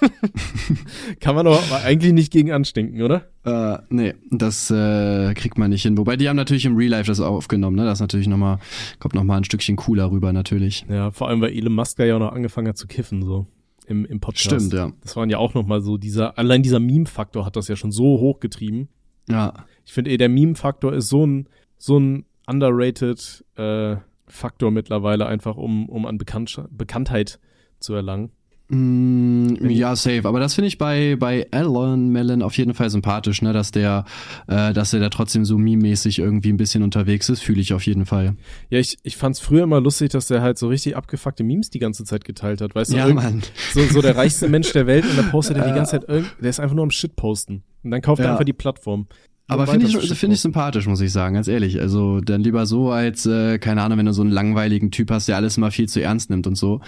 [1.20, 3.28] kann man doch eigentlich nicht gegen anstinken, oder?
[3.44, 5.96] Äh, nee, das äh, kriegt man nicht hin.
[5.98, 7.84] Wobei die haben natürlich im Real Life das aufgenommen, ne?
[7.84, 8.58] Das ist natürlich nochmal,
[8.98, 10.84] kommt nochmal ein Stückchen cooler rüber, natürlich.
[10.88, 13.46] Ja, vor allem, weil Elon Musk ja auch noch angefangen hat zu kiffen, so
[13.86, 14.46] im, im Podcast.
[14.46, 14.92] Stimmt, ja.
[15.02, 18.20] Das waren ja auch nochmal so dieser, allein dieser Meme-Faktor hat das ja schon so
[18.20, 18.88] hochgetrieben.
[19.28, 19.66] Ja.
[19.84, 21.48] Ich finde eh, der Meme-Faktor ist so ein,
[21.78, 27.38] so ein underrated äh, Faktor mittlerweile, einfach um, um an Bekannt Bekanntheit
[27.78, 28.30] zu erlangen.
[28.68, 30.22] Mm, ja, safe.
[30.24, 33.52] Aber das finde ich bei, bei Alan Mellon auf jeden Fall sympathisch, ne?
[33.52, 34.04] Dass der,
[34.48, 37.86] äh, dass er da trotzdem so meme-mäßig irgendwie ein bisschen unterwegs ist, fühle ich auf
[37.86, 38.34] jeden Fall.
[38.70, 41.78] Ja, ich, ich fand's früher immer lustig, dass der halt so richtig abgefuckte Memes die
[41.78, 42.74] ganze Zeit geteilt hat.
[42.74, 43.42] Weißt du, Ja, Mann.
[43.72, 46.28] so, so der reichste Mensch der Welt und dann postet er die ganze Zeit irgend,
[46.40, 47.62] der ist einfach nur am Shit posten.
[47.84, 48.32] Und dann kauft er Ja.
[48.32, 49.06] einfach die Plattform.
[49.48, 51.80] Aber finde ich, finde ich sympathisch, muss ich sagen, ganz ehrlich.
[51.80, 55.28] Also dann lieber so als, äh, keine Ahnung, wenn du so einen langweiligen Typ hast,
[55.28, 56.80] der alles immer viel zu ernst nimmt und so.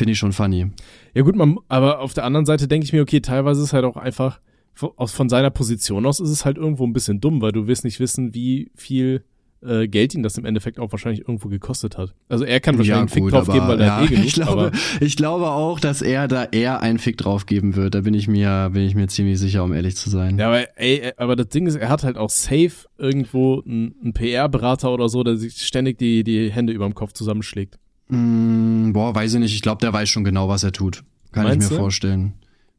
[0.00, 0.66] Finde ich schon funny.
[1.12, 3.72] Ja gut, man, aber auf der anderen Seite denke ich mir, okay, teilweise ist es
[3.74, 4.40] halt auch einfach,
[4.72, 7.66] von, aus, von seiner Position aus ist es halt irgendwo ein bisschen dumm, weil du
[7.66, 9.24] willst nicht wissen, wie viel
[9.62, 12.14] äh, Geld ihn das im Endeffekt auch wahrscheinlich irgendwo gekostet hat.
[12.30, 14.32] Also er kann wahrscheinlich einen Fick drauf geben, weil er ja, hat eh genug, ich
[14.32, 17.94] glaube, aber ich glaube auch, dass er da eher einen Fick drauf geben wird.
[17.94, 20.38] Da bin ich mir, bin ich mir ziemlich sicher, um ehrlich zu sein.
[20.38, 24.14] Ja, aber ey, aber das Ding ist, er hat halt auch safe irgendwo einen, einen
[24.14, 27.78] PR-Berater oder so, der sich ständig die, die Hände über dem Kopf zusammenschlägt.
[28.10, 29.54] Mm, boah, weiß ich nicht.
[29.54, 31.04] Ich glaube, der weiß schon genau, was er tut.
[31.32, 31.82] Kann Meinst ich mir du?
[31.82, 32.32] vorstellen.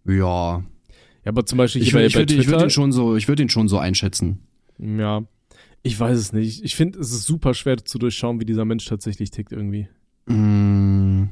[0.05, 0.63] Ja.
[1.23, 3.43] Ja, aber zum Beispiel Ich, bei, ich bei würde ich ihn schon so, ich würde
[3.43, 4.39] ihn schon so einschätzen.
[4.79, 5.23] ja,
[5.83, 6.63] ich weiß es nicht.
[6.63, 9.87] Ich finde, es ist super schwer zu durchschauen, wie dieser Mensch tatsächlich tickt irgendwie.
[10.27, 11.29] Mm,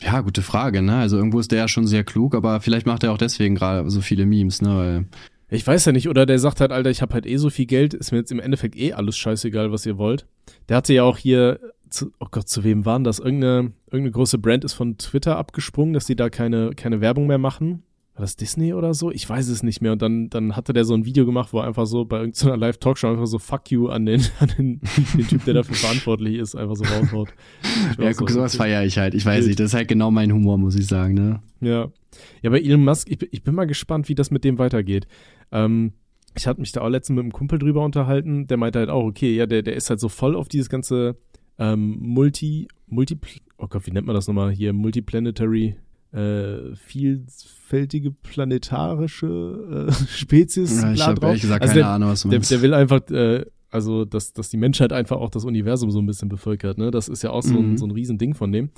[0.00, 0.96] ja, gute Frage, ne?
[0.96, 3.88] Also irgendwo ist der ja schon sehr klug, aber vielleicht macht er auch deswegen gerade
[3.90, 4.76] so viele Memes, ne?
[4.76, 5.04] Weil,
[5.48, 7.66] Ich weiß ja nicht, oder der sagt halt, Alter, ich habe halt eh so viel
[7.66, 10.26] Geld, ist mir jetzt im Endeffekt eh alles scheißegal, was ihr wollt.
[10.68, 11.60] Der hatte ja auch hier,
[11.94, 13.18] zu, oh Gott, zu wem waren das?
[13.18, 17.38] Irgendeine, irgendeine große Brand ist von Twitter abgesprungen, dass die da keine, keine Werbung mehr
[17.38, 17.82] machen.
[18.16, 19.10] War das Disney oder so?
[19.10, 19.90] Ich weiß es nicht mehr.
[19.90, 22.56] Und dann, dann hatte der so ein Video gemacht, wo er einfach so bei irgendeiner
[22.56, 24.80] Live-Talkshow einfach so Fuck you an den, an den,
[25.16, 27.30] den Typ, der dafür verantwortlich ist, einfach so raushaut.
[27.98, 29.14] Ja, guck, so, sowas feiere ich halt.
[29.14, 31.40] Ich weiß nicht, das ist halt genau mein Humor, muss ich sagen, ne?
[31.60, 31.90] Ja.
[32.42, 35.08] Ja, bei Elon Musk, ich, bin- ich bin mal gespannt, wie das mit dem weitergeht.
[35.50, 35.94] Ähm,
[36.36, 39.04] ich hatte mich da auch letztens mit einem Kumpel drüber unterhalten, der meinte halt auch,
[39.04, 41.16] okay, ja, der, der ist halt so voll auf dieses ganze
[41.58, 43.18] ähm, Multi, Multi,
[43.58, 44.72] oh Gott, wie nennt man das nochmal hier?
[44.72, 45.76] Multiplanetary,
[46.12, 50.82] äh, vielfältige planetarische äh, Spezies.
[50.82, 52.50] Ja, ich habe ehrlich gesagt Also keine der, Ahnung, was du der, meinst.
[52.50, 56.06] der will einfach, äh, also, dass, dass die Menschheit einfach auch das Universum so ein
[56.06, 56.90] bisschen bevölkert, ne?
[56.92, 57.76] Das ist ja auch so, ein, Mhm.
[57.76, 58.70] so ein Riesending von dem.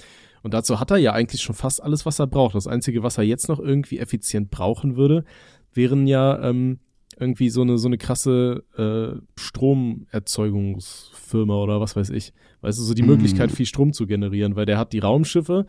[0.43, 2.55] Und dazu hat er ja eigentlich schon fast alles, was er braucht.
[2.55, 5.25] Das Einzige, was er jetzt noch irgendwie effizient brauchen würde,
[5.75, 6.79] wären ja ähm,
[7.19, 9.19] irgendwie so eine, so eine krasse äh,
[10.37, 12.33] Stromerzeugungsfirma oder was weiß ich.
[12.61, 13.09] Weißt du, so die Mhm.
[13.09, 15.67] Möglichkeit, viel Strom zu generieren, weil der hat die Raumschiffe,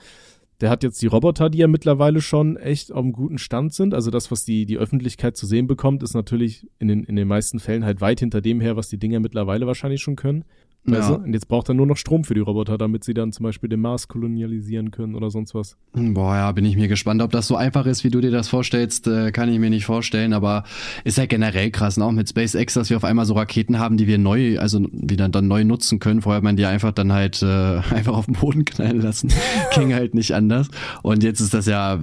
[0.60, 3.93] der hat jetzt die Roboter, die ja mittlerweile schon echt auf einem guten Stand sind.
[3.93, 7.28] Also das, was die, die Öffentlichkeit zu sehen bekommt, ist natürlich in den, in den
[7.28, 10.45] meisten Fällen halt weit hinter dem her, was die Dinger mittlerweile wahrscheinlich schon können.
[10.86, 11.18] Weißt Ja.
[11.18, 11.24] du?
[11.24, 13.68] Und jetzt braucht er nur noch Strom für die Roboter, damit sie dann zum Beispiel
[13.68, 15.76] den Mars kolonialisieren können oder sonst was.
[15.94, 18.48] Boah, ja, bin ich mir gespannt, ob das so einfach ist, wie du dir das
[18.48, 20.63] vorstellst, äh, kann ich mir nicht vorstellen, aber
[21.04, 22.06] ist ja generell krass, ne?
[22.06, 25.28] auch mit SpaceX, dass wir auf einmal so Raketen haben, die wir neu, also wieder
[25.28, 26.22] dann neu nutzen können.
[26.22, 27.46] Vorher hat man die einfach dann halt äh,
[27.94, 29.30] einfach auf den Boden knallen lassen.
[29.76, 30.70] Ging halt nicht anders.
[31.04, 32.00] Und jetzt ist das ja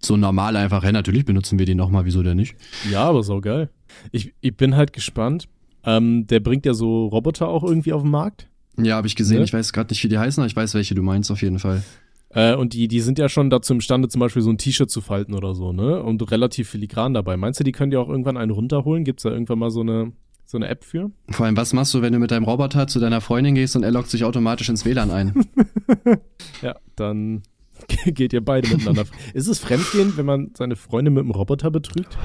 [0.00, 2.56] so normal einfach, hey, natürlich benutzen wir die nochmal, wieso denn nicht?
[2.90, 3.68] Ja, aber so geil.
[4.10, 5.48] Ich, ich bin halt gespannt.
[5.84, 8.48] Ähm, der bringt ja so Roboter auch irgendwie auf den Markt.
[8.78, 9.44] Ja, habe ich gesehen, Ne?
[9.44, 11.58] ich weiß gerade nicht, wie die heißen, aber ich weiß, welche du meinst auf jeden
[11.58, 11.82] Fall.
[12.30, 15.00] Äh, und die, die sind ja schon dazu imstande, zum Beispiel so ein T-Shirt zu
[15.02, 16.02] falten oder so, ne?
[16.02, 17.36] Und relativ filigran dabei.
[17.36, 19.04] Meinst du, die können dir auch irgendwann einen runterholen?
[19.04, 20.12] Gibt's da irgendwann mal so eine,
[20.46, 21.10] so eine App für?
[21.28, 23.82] Vor allem, was machst du, wenn du mit deinem Roboter zu deiner Freundin gehst und
[23.82, 25.34] er loggt sich automatisch ins WLAN ein?
[26.62, 27.42] Ja, dann
[28.06, 29.04] geht ihr beide miteinander.
[29.34, 32.16] Ist es Fremdgehen, wenn man seine Freundin mit einem Roboter betrügt?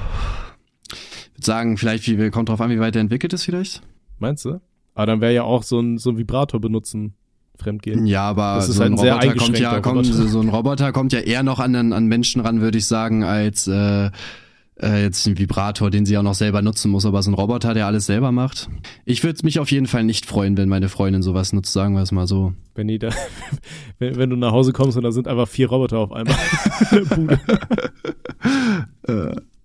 [1.38, 3.82] Würde sagen, vielleicht, wie, kommt drauf an, wie weit er entwickelt ist vielleicht.
[4.18, 4.60] Meinst du?
[4.94, 7.14] Aber dann wäre ja auch so ein, so ein Vibrator benutzen
[7.56, 8.06] fremdgehen.
[8.06, 10.48] Ja, aber Das ist so halt ein ein sehr Roboter kommt ja, kommt, so ein
[10.48, 14.10] Roboter kommt ja eher noch an, an Menschen ran, würde ich sagen, als äh,
[14.80, 17.04] äh, jetzt ein Vibrator, den sie auch noch selber nutzen muss.
[17.06, 18.68] Aber so ein Roboter, der alles selber macht.
[19.04, 22.02] Ich würde mich auf jeden Fall nicht freuen, wenn meine Freundin sowas nutzt, sagen wir
[22.02, 22.54] es mal so.
[22.74, 23.10] Wenn, die da,
[23.98, 26.36] wenn, wenn du nach Hause kommst und da sind einfach vier Roboter auf einmal.
[26.90, 27.40] in der Bude.
[29.02, 29.42] Es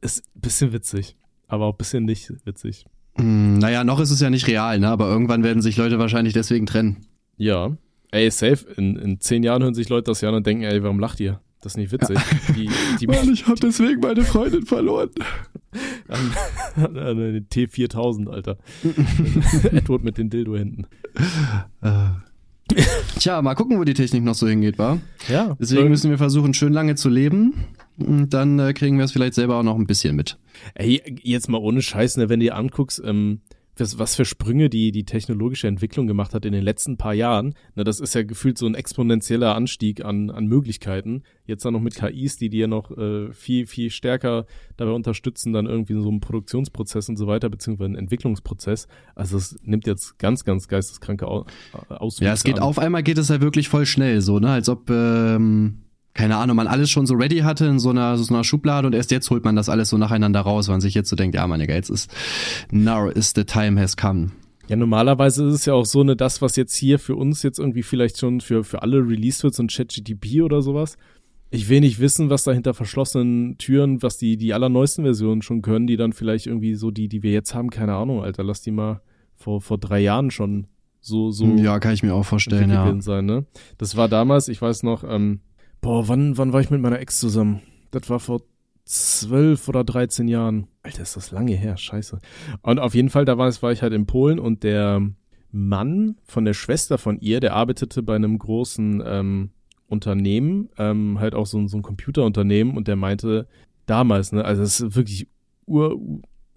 [0.00, 1.16] ist ein bisschen witzig,
[1.48, 2.86] aber auch ein bisschen nicht witzig.
[3.16, 4.88] Hm, naja, noch ist es ja nicht real, ne?
[4.88, 7.06] aber irgendwann werden sich Leute wahrscheinlich deswegen trennen.
[7.36, 7.76] Ja.
[8.10, 8.66] Ey, safe.
[8.76, 11.20] In, in zehn Jahren hören sich Leute das ja an und denken, ey, warum lacht
[11.20, 11.40] ihr?
[11.62, 12.18] Das ist nicht witzig.
[12.54, 12.68] Die,
[13.00, 15.10] die, ich habe deswegen meine Freundin verloren.
[16.08, 16.32] an,
[16.96, 18.58] an, den T4000, Alter.
[19.72, 20.86] Edward mit den Dildo-Händen.
[23.18, 24.98] Tja, mal gucken, wo die Technik noch so hingeht, wa?
[25.28, 25.56] Ja.
[25.58, 27.54] Deswegen müssen wir versuchen, schön lange zu leben.
[27.98, 30.38] Und dann äh, kriegen wir es vielleicht selber auch noch ein bisschen mit.
[30.74, 33.40] Ey, jetzt mal ohne Scheiß, ne, wenn du dir anguckst, ähm,
[33.78, 37.54] was, was für Sprünge die, die technologische Entwicklung gemacht hat in den letzten paar Jahren.
[37.74, 41.22] Ne, das ist ja gefühlt so ein exponentieller Anstieg an, an Möglichkeiten.
[41.44, 45.66] Jetzt dann noch mit KIs, die dir noch äh, viel, viel stärker dabei unterstützen, dann
[45.66, 48.88] irgendwie in so einem Produktionsprozess und so weiter, beziehungsweise einen Entwicklungsprozess.
[49.14, 51.46] Also es nimmt jetzt ganz, ganz geisteskranke Au
[51.88, 52.62] Auswüchse Ja, es geht an.
[52.62, 54.50] auf einmal geht es ja wirklich voll schnell, so, ne?
[54.50, 55.82] Als ob, ähm,
[56.16, 58.94] keine Ahnung, man alles schon so ready hatte in so einer, so einer Schublade und
[58.94, 61.34] erst jetzt holt man das alles so nacheinander raus, weil man sich jetzt so denkt,
[61.34, 62.10] ja, meine jetzt ist,
[62.70, 64.30] now is the time has come.
[64.66, 67.58] Ja, normalerweise ist es ja auch so, ne, das, was jetzt hier für uns jetzt
[67.58, 70.96] irgendwie vielleicht schon für, für alle released wird, so ein ChatGTP oder sowas.
[71.50, 75.60] Ich will nicht wissen, was da hinter verschlossenen Türen, was die, die allerneuesten Versionen schon
[75.60, 78.62] können, die dann vielleicht irgendwie so die, die wir jetzt haben, keine Ahnung, Alter, lass
[78.62, 79.02] die mal
[79.34, 80.66] vor, vor drei Jahren schon
[81.00, 83.00] so, so ja, kann ich mir auch vorstellen, ja.
[83.00, 83.44] sein, ne?
[83.78, 85.40] Das war damals, ich weiß noch, ähm,
[85.80, 87.60] boah, wann, wann war ich mit meiner Ex zusammen?
[87.90, 88.42] Das war vor
[88.84, 90.68] zwölf oder 13 Jahren.
[90.82, 92.18] Alter, ist das lange her, scheiße.
[92.62, 95.02] Und auf jeden Fall, da war, war ich halt in Polen und der
[95.50, 99.50] Mann von der Schwester von ihr, der arbeitete bei einem großen ähm,
[99.88, 103.46] Unternehmen, ähm, halt auch so, ein- so ein Computerunternehmen und der meinte
[103.86, 105.28] damals, ne, also das ist wirklich
[105.66, 105.98] Ur,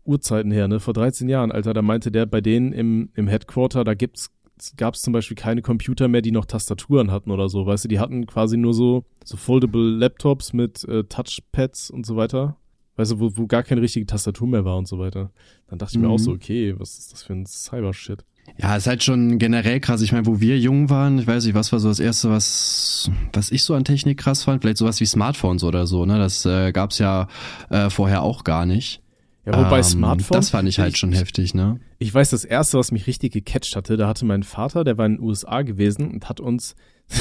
[0.04, 3.84] Urzeiten her, ne, vor 13 Jahren, Alter, da meinte der bei denen im, im Headquarter,
[3.84, 4.32] da gibt's
[4.78, 7.88] gab es zum Beispiel keine Computer mehr, die noch Tastaturen hatten oder so, weißt du,
[7.88, 12.56] die hatten quasi nur so, so foldable Laptops mit äh, Touchpads und so weiter.
[12.96, 15.32] Weißt du, wo, wo gar keine richtige Tastatur mehr war und so weiter.
[15.68, 16.14] Dann dachte ich mir Mhm.
[16.14, 18.26] auch so, okay, was ist das für ein Cyber-Shit?
[18.58, 20.02] Ja, ist halt schon generell krass.
[20.02, 23.10] Ich meine, wo wir jung waren, ich weiß nicht, was war so das erste, was,
[23.32, 24.62] was ich so an Technik krass fand?
[24.62, 26.18] Vielleicht sowas wie Smartphones oder so, ne?
[26.18, 27.28] Das äh, gab's ja
[27.70, 29.02] äh, vorher auch gar nicht.
[29.52, 30.46] Ja, wobei Ähm, Smartphones.
[30.46, 31.80] Das fand ich halt schon heftig, ne?
[31.98, 35.06] Ich weiß, das erste, was mich richtig gecatcht hatte, da hatte mein Vater, der war
[35.06, 36.76] in den USA gewesen und hat uns.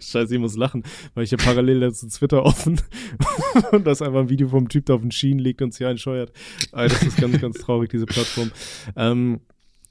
[0.00, 2.80] Scheiße, ich muss lachen, weil ich ja parallel dazu Twitter offen
[3.72, 5.84] und da ist einfach ein Video vom Typ, der auf den Schienen liegt und sich
[5.86, 6.32] einscheuert.
[6.72, 8.50] Das ist ganz, ganz traurig, diese Plattform.
[8.96, 9.40] Ähm,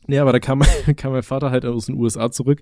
[0.08, 0.63] nee, aber da kam,
[0.95, 2.62] kam mein Vater halt aus den USA zurück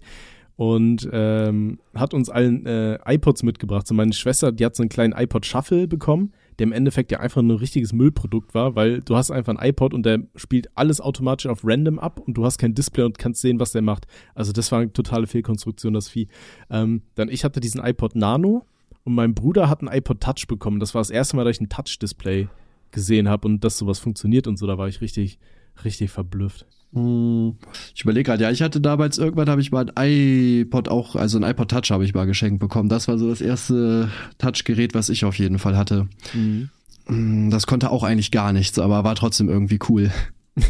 [0.58, 3.88] und ähm, hat uns allen äh, iPods mitgebracht.
[3.88, 7.20] So meine Schwester, die hat so einen kleinen iPod Shuffle bekommen, der im Endeffekt ja
[7.20, 10.70] einfach nur ein richtiges Müllprodukt war, weil du hast einfach ein iPod und der spielt
[10.76, 13.82] alles automatisch auf random ab und du hast kein Display und kannst sehen, was der
[13.82, 14.08] macht.
[14.34, 16.28] Also das war eine totale Fehlkonstruktion, das Vieh.
[16.70, 18.66] Ähm, dann ich hatte diesen iPod Nano
[19.04, 20.80] und mein Bruder hat einen iPod Touch bekommen.
[20.80, 22.48] Das war das erste Mal, dass ich ein Touch-Display
[22.92, 24.66] gesehen habe und dass sowas funktioniert und so.
[24.68, 25.40] Da war ich richtig,
[25.84, 26.66] richtig verblüfft.
[26.94, 27.56] Hm,
[27.94, 31.38] Ich überlege gerade, ja, ich hatte damals irgendwann habe ich mal ein iPod auch, also
[31.38, 32.90] ein iPod Touch habe ich mal geschenkt bekommen.
[32.90, 36.08] Das war so das erste Touchgerät, was ich auf jeden Fall hatte.
[36.32, 40.12] Hm, Das konnte auch eigentlich gar nichts, aber war trotzdem irgendwie cool.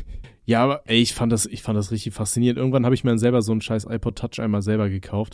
[0.48, 2.60] Ja, aber ey, ich fand das, ich fand das richtig faszinierend.
[2.60, 5.34] Irgendwann habe ich mir dann selber so einen scheiß iPod Touch einmal selber gekauft.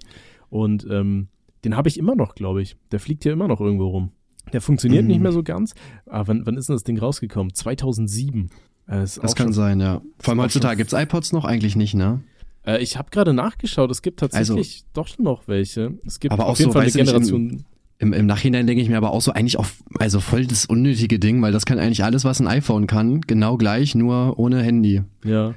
[0.49, 1.27] Und ähm,
[1.65, 2.77] den habe ich immer noch, glaube ich.
[2.93, 4.11] Der fliegt hier immer noch irgendwo rum.
[4.53, 5.07] Der funktioniert Mhm.
[5.09, 5.75] nicht mehr so ganz.
[6.05, 7.53] Aber wann, wann ist denn das Ding rausgekommen?
[7.53, 8.51] 2007.
[8.87, 10.01] Äh, Das auch kann schon, sein, ja.
[10.19, 12.21] Vor allem auch heutzutage schon- gibt's iPods noch eigentlich nicht, ne?
[12.65, 13.89] Äh, ich habe gerade nachgeschaut.
[13.91, 15.93] Es gibt tatsächlich doch noch welche.
[16.05, 17.65] Es gibt Also Aber auch auf jeden so, Fall eine nicht, Generation.
[17.99, 19.67] Im, Im Nachhinein denke ich mir aber auch so eigentlich auch,
[19.99, 23.57] also voll das unnötige Ding, weil das kann eigentlich alles, was ein iPhone kann, genau
[23.57, 25.03] gleich, nur ohne Handy.
[25.23, 25.53] Ja.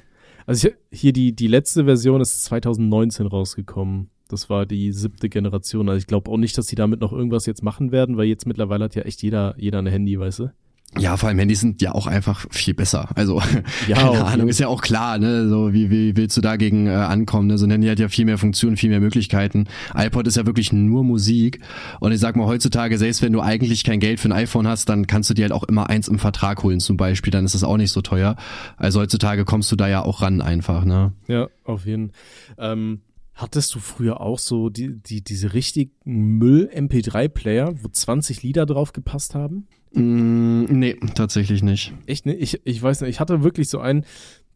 [0.47, 4.11] Also ich, hier die, die letzte Version ist 2019 rausgekommen.
[4.29, 5.89] Das war die siebte Generation.
[5.89, 8.47] Also ich glaube auch nicht, dass sie damit noch irgendwas jetzt machen werden, weil jetzt
[8.47, 10.53] mittlerweile hat ja echt jeder, jeder ein Handy, weißt du?
[10.99, 13.09] Ja, vor allem Handys sind ja auch einfach viel besser.
[13.15, 13.43] Also,
[13.89, 15.49] Ja, keine auf Ahnung, ist ja auch klar, ne?
[15.49, 17.49] So, wie, wie willst du dagegen äh, ankommen?
[17.49, 17.59] Ne?
[17.59, 19.67] So ein Handy hat ja viel mehr Funktionen, viel mehr Möglichkeiten.
[19.95, 21.61] iPod ist ja wirklich nur Musik.
[22.01, 24.89] Und ich sag mal, heutzutage, selbst wenn du eigentlich kein Geld für ein iPhone hast,
[24.89, 27.31] dann kannst du dir halt auch immer eins im Vertrag holen, zum Beispiel.
[27.31, 28.37] Dann ist das auch nicht so teuer.
[28.77, 31.13] Also heutzutage kommst du da ja auch ran einfach, ne?
[31.27, 32.13] Ja, auf jeden
[32.59, 33.01] ähm,
[33.35, 39.35] Hattest du früher auch so die, die, diese richtigen Müll-MP3-Player, wo 20 Lieder drauf gepasst
[39.35, 39.67] haben?
[39.95, 41.93] Mm, nee, tatsächlich nicht.
[42.07, 42.35] Echt, ne?
[42.35, 44.05] Ich, ich weiß nicht, ich hatte wirklich so einen,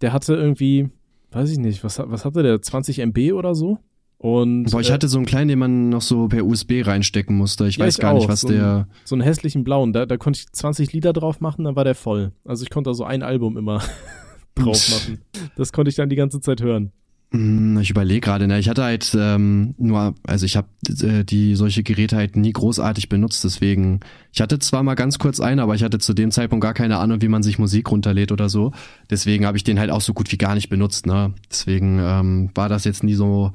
[0.01, 0.88] der hatte irgendwie,
[1.33, 3.79] weiß ich nicht, was, was hatte der, 20 MB oder so?
[4.18, 7.37] Und, Boah, ich äh, hatte so einen kleinen, den man noch so per USB reinstecken
[7.37, 7.68] musste.
[7.68, 8.29] Ich Ja, weiß ich gar nicht, auch.
[8.29, 8.88] was So der.
[9.05, 11.94] so einen hässlichen blauen, da, da konnte ich 20 Lieder drauf machen, dann war der
[11.94, 12.33] voll.
[12.44, 13.81] Also ich konnte da so ein Album immer
[14.57, 15.20] drauf machen.
[15.57, 16.90] Das konnte ich dann die ganze Zeit hören.
[17.30, 18.58] Hm, Ich überlege gerade, ne?
[18.58, 20.68] Ich hatte halt ähm, nur, also ich habe
[21.02, 24.00] äh, die solche Geräte halt nie großartig benutzt, deswegen.
[24.32, 26.96] Ich hatte zwar mal ganz kurz einen, aber ich hatte zu dem Zeitpunkt gar keine
[26.98, 28.72] Ahnung, wie man sich Musik runterlädt oder so.
[29.10, 31.34] Deswegen habe ich den halt auch so gut wie gar nicht benutzt, ne?
[31.50, 33.52] Deswegen ähm, war das jetzt nie so,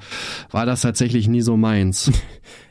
[0.51, 2.11] war das tatsächlich nie so meins.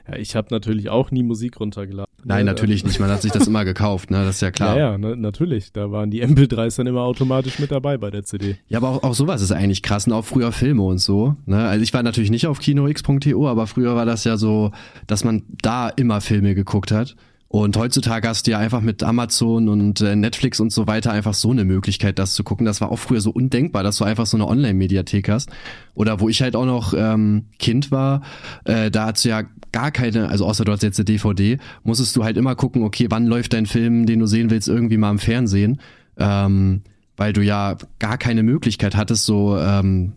[0.08, 2.11] Ja, ich habe natürlich auch nie Musik runtergeladen.
[2.24, 3.00] Nein, Ja, natürlich nicht.
[3.00, 4.24] Man hat sich das immer gekauft, ne?
[4.24, 4.76] Das ist ja klar.
[4.76, 5.72] Ja, ja, na, natürlich.
[5.72, 8.56] Da waren die MP3s dann immer automatisch mit dabei bei der CD.
[8.68, 11.36] Ja, aber auch, auch sowas ist eigentlich krass und auch früher Filme und so.
[11.46, 11.66] Ne?
[11.66, 14.70] Also ich war natürlich nicht auf kinox.to, aber früher war das ja so,
[15.06, 17.16] dass man da immer Filme geguckt hat.
[17.52, 21.34] Und heutzutage hast du ja einfach mit Amazon und äh, Netflix und so weiter einfach
[21.34, 22.64] so eine Möglichkeit, das zu gucken.
[22.64, 25.50] Das war auch früher so undenkbar, dass du einfach so eine Online-Mediathek hast.
[25.94, 28.22] Oder wo ich halt auch noch ähm, Kind war,
[28.64, 32.16] äh, da hast du ja gar keine, also außer du hast jetzt eine DVD, musstest
[32.16, 35.10] du halt immer gucken, okay, wann läuft dein Film, den du sehen willst, irgendwie mal
[35.10, 35.78] im Fernsehen.
[36.16, 36.80] Ähm,
[37.18, 40.14] weil du ja gar keine Möglichkeit hattest, so ähm,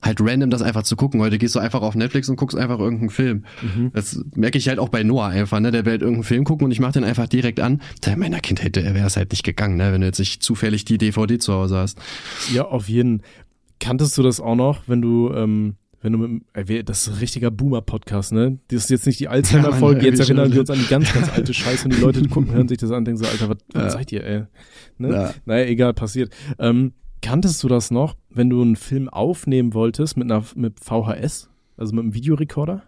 [0.00, 1.20] halt random das einfach zu gucken.
[1.20, 3.44] Heute gehst du einfach auf Netflix und guckst einfach irgendeinen Film.
[3.92, 5.70] Das merke ich halt auch bei Noah einfach, ne?
[5.72, 7.80] Der will halt irgendeinen Film gucken und ich mache den einfach direkt an.
[8.04, 9.92] Bei meiner Kindheit wäre es halt nicht gegangen, ne?
[9.92, 11.98] Wenn du jetzt nicht zufällig die DVD zu Hause hast.
[12.52, 13.22] Ja, auf jeden.
[13.80, 16.44] Kanntest du das auch noch, wenn du, ähm, wenn du mit, dem-
[16.78, 18.58] äh, das ist ein richtiger Boomer-Podcast, ne?
[18.68, 20.52] Das ist jetzt nicht die Alzheimer-Folge, Ja, jetzt erinnern schon.
[20.54, 22.90] wir uns an die ganz, ganz alte Scheiße und die Leute gucken, hören sich das
[22.92, 23.90] an und denken so, Alter, was, was Ja.
[23.90, 24.42] seid ihr, ey?
[24.98, 25.10] Ne?
[25.12, 25.34] Ja.
[25.44, 26.32] Naja, egal, passiert.
[26.60, 31.50] Ähm, kanntest du das noch, wenn du einen Film aufnehmen wolltest mit einer mit VHS,
[31.76, 32.82] also mit einem Videorekorder?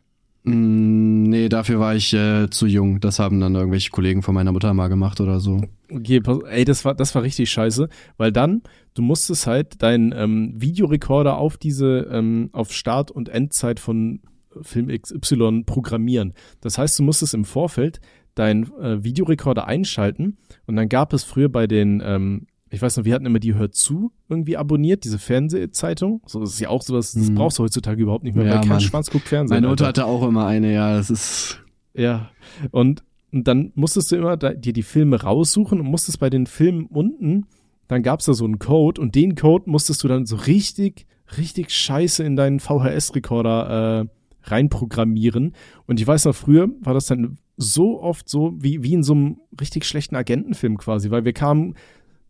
[0.45, 3.01] Mm, nee, dafür war ich äh, zu jung.
[3.01, 5.61] Das haben dann irgendwelche Kollegen von meiner Mutter mal gemacht oder so.
[5.91, 8.63] Okay, pass, ey, das war, das war richtig scheiße, weil dann,
[8.95, 14.21] du musstest halt deinen ähm, Videorekorder auf diese, ähm, auf Start- und Endzeit von
[14.63, 16.35] Film XY programmieren.
[16.61, 18.01] Das heißt, du musstest im Vorfeld
[18.35, 23.05] deinen äh, Videorekorder einschalten und dann gab es früher bei den, ähm, ich weiß noch,
[23.05, 26.23] wir hatten immer die Hör zu irgendwie abonniert, diese Fernsehzeitung.
[26.27, 27.35] So das ist ja auch sowas, das Mhm.
[27.35, 28.81] brauchst du heutzutage überhaupt nicht mehr, Ja, weil kein.
[28.81, 29.57] Schwanz guckt Fernsehen.
[29.57, 31.61] Meine Mutter hatte auch immer eine, ja, das ist.
[31.95, 32.31] Ja,
[32.71, 33.03] und,
[33.33, 36.87] und dann musstest du immer da, dir die Filme raussuchen und musstest bei den Filmen
[36.87, 37.47] unten,
[37.89, 41.07] dann gab's da so einen Code und den Code musstest du dann so richtig,
[41.37, 45.55] richtig scheiße in deinen VHS-Rekorder äh, reinprogrammieren.
[45.87, 49.13] Und ich weiß noch, früher war das dann so oft so wie, wie in so
[49.15, 51.75] einem richtig schlechten Agentenfilm quasi, weil wir kamen,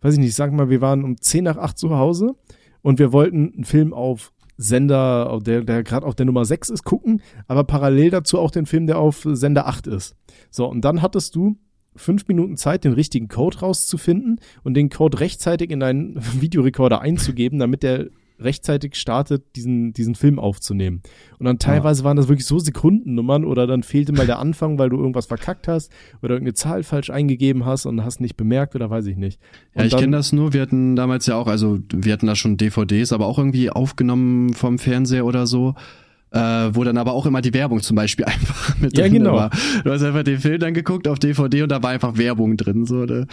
[0.00, 2.36] weiß ich nicht, sag mal, wir waren um 10 nach 8 zu Hause
[2.82, 6.84] und wir wollten einen Film auf Sender, der, der gerade auf der Nummer 6 ist,
[6.84, 10.16] gucken, aber parallel dazu auch den Film, der auf Sender 8 ist.
[10.50, 11.56] So, und dann hattest du
[11.96, 17.58] fünf Minuten Zeit, den richtigen Code rauszufinden und den Code rechtzeitig in deinen Videorekorder einzugeben,
[17.58, 18.08] damit der
[18.40, 21.02] rechtzeitig startet, diesen, diesen Film aufzunehmen.
[21.38, 24.88] Und dann teilweise waren das wirklich so Sekundennummern oder dann fehlte mal der Anfang, weil
[24.88, 28.90] du irgendwas verkackt hast oder irgendeine Zahl falsch eingegeben hast und hast nicht bemerkt oder
[28.90, 29.40] weiß ich nicht.
[29.74, 30.52] Ja, Und ich dann- kenne das nur.
[30.52, 34.54] Wir hatten damals ja auch, also wir hatten da schon DVDs, aber auch irgendwie aufgenommen
[34.54, 35.74] vom Fernseher oder so.
[36.32, 36.38] Äh,
[36.74, 39.34] wo dann aber auch immer die Werbung zum Beispiel einfach mit Ja, drin genau.
[39.34, 39.50] war.
[39.82, 42.86] Du hast einfach den Film dann geguckt auf DVD und da war einfach Werbung drin,
[42.86, 43.26] so, ne?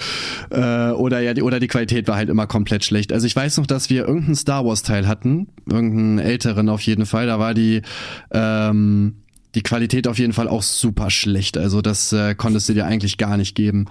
[0.50, 3.14] äh, oder ja, die, oder die Qualität war halt immer komplett schlecht.
[3.14, 7.06] Also ich weiß noch, dass wir irgendeinen Star Wars Teil hatten, irgendeinen älteren auf jeden
[7.06, 7.28] Fall.
[7.28, 7.84] Da war die
[8.32, 9.18] ähm,
[9.56, 11.58] die Qualität auf jeden Fall auch super schlecht.
[11.58, 13.86] Also das äh, konntest du dir eigentlich gar nicht geben.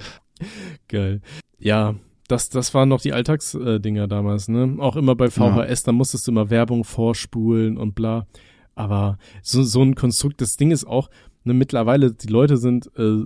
[0.88, 1.20] Geil.
[1.58, 1.94] Ja,
[2.28, 4.76] das, das waren noch die Alltagsdinger Dinger damals, ne?
[4.78, 8.26] Auch immer bei VHS, da musstest du immer Werbung vorspulen und bla.
[8.76, 11.10] Aber so, so ein Konstrukt, das Ding ist auch,
[11.42, 13.24] ne, mittlerweile, die Leute sind äh,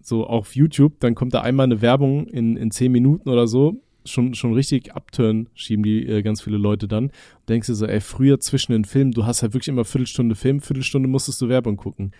[0.00, 3.82] so auf YouTube, dann kommt da einmal eine Werbung in, in zehn Minuten oder so,
[4.04, 7.10] schon, schon richtig abturn schieben die äh, ganz viele Leute dann.
[7.48, 10.60] Denkst du so, ey, früher zwischen den Filmen, du hast halt wirklich immer Viertelstunde Film,
[10.60, 12.12] Viertelstunde musstest du Werbung gucken.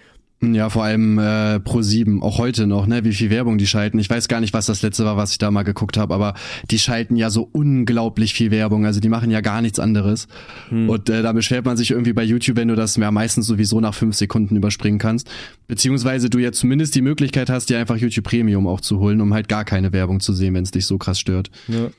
[0.43, 3.99] Ja, vor allem äh, pro 7 auch heute noch, ne, wie viel Werbung die schalten.
[3.99, 6.33] Ich weiß gar nicht, was das letzte war, was ich da mal geguckt habe, aber
[6.71, 8.87] die schalten ja so unglaublich viel Werbung.
[8.87, 10.29] Also die machen ja gar nichts anderes.
[10.71, 13.81] Und äh, da beschwert man sich irgendwie bei YouTube, wenn du das ja meistens sowieso
[13.81, 15.31] nach fünf Sekunden überspringen kannst.
[15.67, 19.35] Beziehungsweise du ja zumindest die Möglichkeit hast, dir einfach YouTube Premium auch zu holen, um
[19.35, 21.51] halt gar keine Werbung zu sehen, wenn es dich so krass stört.
[21.69, 21.91] Ja,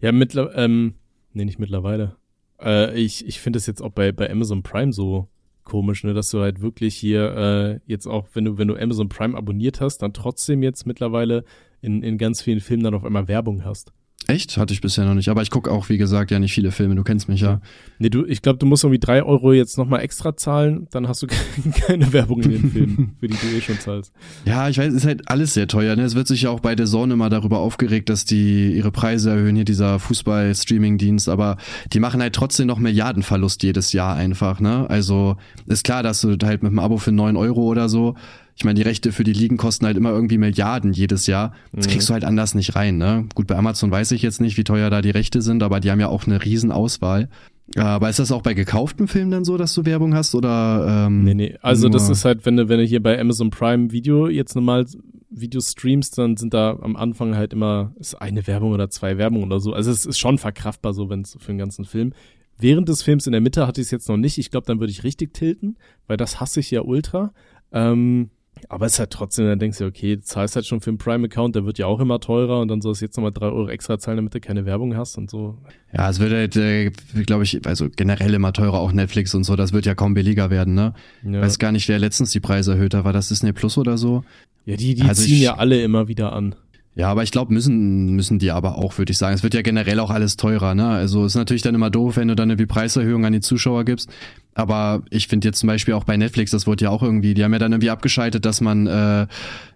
[0.00, 0.94] ja mittlerweile, ähm,
[1.32, 2.14] nee, nicht mittlerweile.
[2.62, 5.28] Äh, ich ich finde es jetzt auch bei, bei Amazon Prime so
[5.68, 9.08] komisch, ne, dass du halt wirklich hier äh, jetzt auch, wenn du, wenn du Amazon
[9.08, 11.44] Prime abonniert hast, dann trotzdem jetzt mittlerweile
[11.80, 13.92] in, in ganz vielen Filmen dann auf einmal Werbung hast.
[14.26, 14.58] Echt?
[14.58, 15.30] Hatte ich bisher noch nicht.
[15.30, 16.94] Aber ich gucke auch, wie gesagt, ja nicht viele Filme.
[16.94, 17.62] Du kennst mich ja.
[17.98, 21.22] Nee, du, ich glaube, du musst irgendwie drei Euro jetzt nochmal extra zahlen, dann hast
[21.22, 21.28] du
[21.86, 24.12] keine Werbung in den Filmen, für die du eh schon zahlst.
[24.44, 25.96] Ja, ich weiß, es ist halt alles sehr teuer.
[25.96, 26.02] Ne?
[26.02, 29.30] Es wird sich ja auch bei der Zone immer darüber aufgeregt, dass die ihre Preise
[29.30, 31.56] erhöhen, hier dieser Fußball-Streaming-Dienst, aber
[31.94, 34.60] die machen halt trotzdem noch Milliardenverlust jedes Jahr einfach.
[34.60, 34.88] Ne?
[34.90, 38.14] Also ist klar, dass du halt mit einem Abo für neun Euro oder so
[38.58, 41.52] ich meine, die Rechte für die Ligen kosten halt immer irgendwie Milliarden jedes Jahr.
[41.72, 41.90] Das mhm.
[41.90, 42.98] kriegst du halt anders nicht rein.
[42.98, 43.26] Ne?
[43.36, 45.92] Gut, bei Amazon weiß ich jetzt nicht, wie teuer da die Rechte sind, aber die
[45.92, 47.28] haben ja auch eine riesen Auswahl.
[47.76, 51.06] Aber ist das auch bei gekauften Filmen dann so, dass du Werbung hast oder?
[51.06, 51.56] Ähm, nee, nee.
[51.62, 54.86] Also das ist halt, wenn du, wenn du hier bei Amazon Prime Video jetzt normal
[55.30, 59.44] Videos streamst, dann sind da am Anfang halt immer ist eine Werbung oder zwei Werbungen
[59.44, 59.72] oder so.
[59.72, 62.12] Also es ist schon verkraftbar so, wenn es für den ganzen Film.
[62.58, 64.38] Während des Films in der Mitte hatte ich es jetzt noch nicht.
[64.38, 65.76] Ich glaube, dann würde ich richtig tilten,
[66.08, 67.32] weil das hasse ich ja ultra.
[67.70, 68.30] Ähm,
[68.68, 70.98] aber es ist halt trotzdem, dann denkst du, okay, du zahlst halt schon für einen
[70.98, 73.68] Prime-Account, der wird ja auch immer teurer und dann sollst du jetzt nochmal drei Euro
[73.68, 75.58] extra zahlen, damit du keine Werbung hast und so.
[75.92, 76.90] Ja, es wird halt, äh,
[77.26, 80.50] glaube ich, also generell immer teurer, auch Netflix und so, das wird ja kaum billiger
[80.50, 80.94] werden, ne?
[81.24, 81.40] Ja.
[81.40, 84.24] Weiß gar nicht, wer letztens die Preise erhöht hat, war das Disney Plus oder so?
[84.64, 86.54] Ja, die, die also ziehen ich, ja alle immer wieder an.
[86.98, 89.32] Ja, aber ich glaube, müssen, müssen die aber auch, würde ich sagen.
[89.32, 90.88] Es wird ja generell auch alles teurer, ne?
[90.88, 94.10] Also ist natürlich dann immer doof, wenn du dann eine Preiserhöhung an die Zuschauer gibst.
[94.54, 97.44] Aber ich finde jetzt zum Beispiel auch bei Netflix, das wurde ja auch irgendwie, die
[97.44, 99.28] haben ja dann irgendwie abgeschaltet, dass man äh,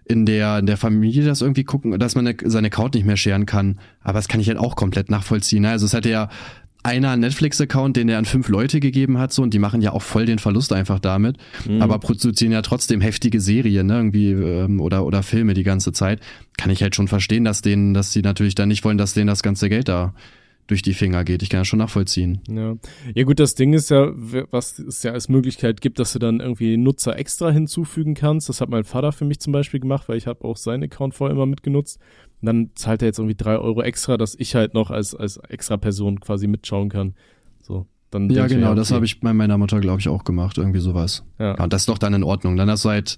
[0.03, 3.45] in der in der Familie das irgendwie gucken, dass man seine Account nicht mehr scheren
[3.45, 3.79] kann.
[4.01, 5.61] Aber das kann ich halt auch komplett nachvollziehen.
[5.61, 5.69] Ne?
[5.69, 6.27] Also es hatte ja
[6.83, 10.01] einer Netflix-Account, den er an fünf Leute gegeben hat, so und die machen ja auch
[10.01, 11.81] voll den Verlust einfach damit, mhm.
[11.81, 16.19] aber produzieren ja trotzdem heftige Serien, ne, irgendwie ähm, oder oder Filme die ganze Zeit.
[16.57, 19.27] Kann ich halt schon verstehen, dass denen, dass sie natürlich dann nicht wollen, dass denen
[19.27, 20.13] das ganze Geld da
[20.67, 21.43] durch die Finger geht.
[21.43, 22.39] Ich kann das schon nachvollziehen.
[22.49, 22.75] Ja.
[23.13, 24.11] ja gut, das Ding ist ja,
[24.51, 28.49] was es ja als Möglichkeit gibt, dass du dann irgendwie Nutzer extra hinzufügen kannst.
[28.49, 31.15] Das hat mein Vater für mich zum Beispiel gemacht, weil ich habe auch seinen Account
[31.15, 31.99] vorher immer mitgenutzt.
[32.43, 35.37] Und dann zahlt er jetzt irgendwie drei Euro extra, dass ich halt noch als, als
[35.37, 37.13] extra Person quasi mitschauen kann.
[37.61, 37.85] So.
[38.11, 40.81] Dann ja, genau, ja, das habe ich bei meiner Mutter, glaube ich, auch gemacht, irgendwie
[40.81, 41.23] sowas.
[41.39, 41.55] Ja.
[41.55, 41.63] ja.
[41.63, 42.57] Und das ist doch dann in Ordnung.
[42.57, 43.17] Dann hast du halt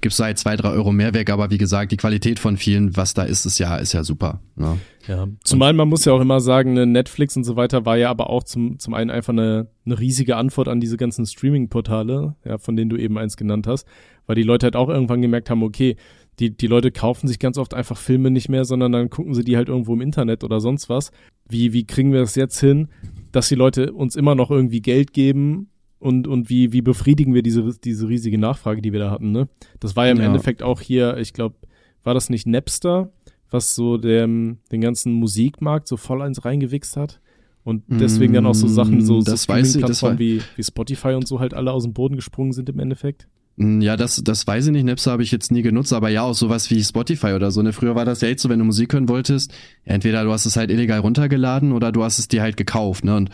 [0.00, 2.96] gibst du halt zwei, drei Euro mehr weg, aber wie gesagt, die Qualität von vielen,
[2.96, 4.40] was da ist, ist ja, ist ja super.
[4.54, 4.78] Ne?
[5.08, 8.10] Ja, zumal man muss ja auch immer sagen, ne, Netflix und so weiter war ja
[8.10, 12.58] aber auch zum, zum einen einfach eine, eine riesige Antwort an diese ganzen Streaming-Portale, ja,
[12.58, 13.86] von denen du eben eins genannt hast,
[14.26, 15.96] weil die Leute halt auch irgendwann gemerkt haben, okay,
[16.38, 19.44] die, die Leute kaufen sich ganz oft einfach Filme nicht mehr, sondern dann gucken sie
[19.44, 21.10] die halt irgendwo im Internet oder sonst was.
[21.48, 22.88] Wie, wie kriegen wir das jetzt hin,
[23.32, 27.42] dass die Leute uns immer noch irgendwie Geld geben und, und wie, wie befriedigen wir
[27.42, 29.48] diese, diese riesige Nachfrage, die wir da hatten, ne?
[29.80, 30.26] Das war ja im ja.
[30.26, 31.56] Endeffekt auch hier, ich glaube,
[32.04, 33.10] war das nicht Napster,
[33.50, 37.20] was so dem, den ganzen Musikmarkt so voll eins reingewichst hat?
[37.64, 41.52] Und deswegen dann auch so Sachen, so, so Streaming-Plattformen wie, wie Spotify und so halt
[41.52, 43.26] alle aus dem Boden gesprungen sind im Endeffekt?
[43.58, 44.84] Hm, ja, das, das weiß ich nicht.
[44.84, 47.62] Napster habe ich jetzt nie genutzt, aber ja, auch sowas wie Spotify oder so.
[47.62, 47.72] Ne?
[47.72, 49.52] Früher war das ja echt so, wenn du Musik hören wolltest,
[49.84, 53.04] entweder du hast es halt illegal runtergeladen oder du hast es dir halt gekauft.
[53.04, 53.16] Ne?
[53.16, 53.30] Und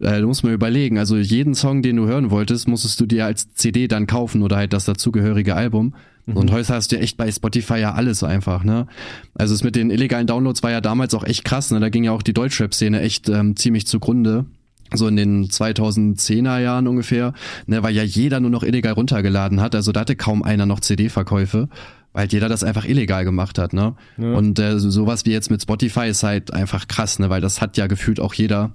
[0.00, 3.26] äh, du musst mal überlegen, also jeden Song, den du hören wolltest, musstest du dir
[3.26, 5.94] als CD dann kaufen oder halt das dazugehörige Album.
[6.26, 6.36] Mhm.
[6.36, 8.86] Und heute hast du echt bei Spotify ja alles einfach, ne?
[9.34, 11.80] Also es mit den illegalen Downloads war ja damals auch echt krass, ne?
[11.80, 14.46] Da ging ja auch die Deutschrap-Szene echt ähm, ziemlich zugrunde
[14.94, 17.32] so in den 2010er Jahren ungefähr,
[17.66, 19.74] ne, weil ja jeder nur noch illegal runtergeladen hat.
[19.74, 21.68] Also da hatte kaum einer noch CD-Verkäufe,
[22.12, 23.94] weil jeder das einfach illegal gemacht hat, ne?
[24.18, 24.34] Ja.
[24.34, 27.76] Und äh, sowas wie jetzt mit Spotify ist halt einfach krass, ne, weil das hat
[27.76, 28.72] ja gefühlt auch jeder.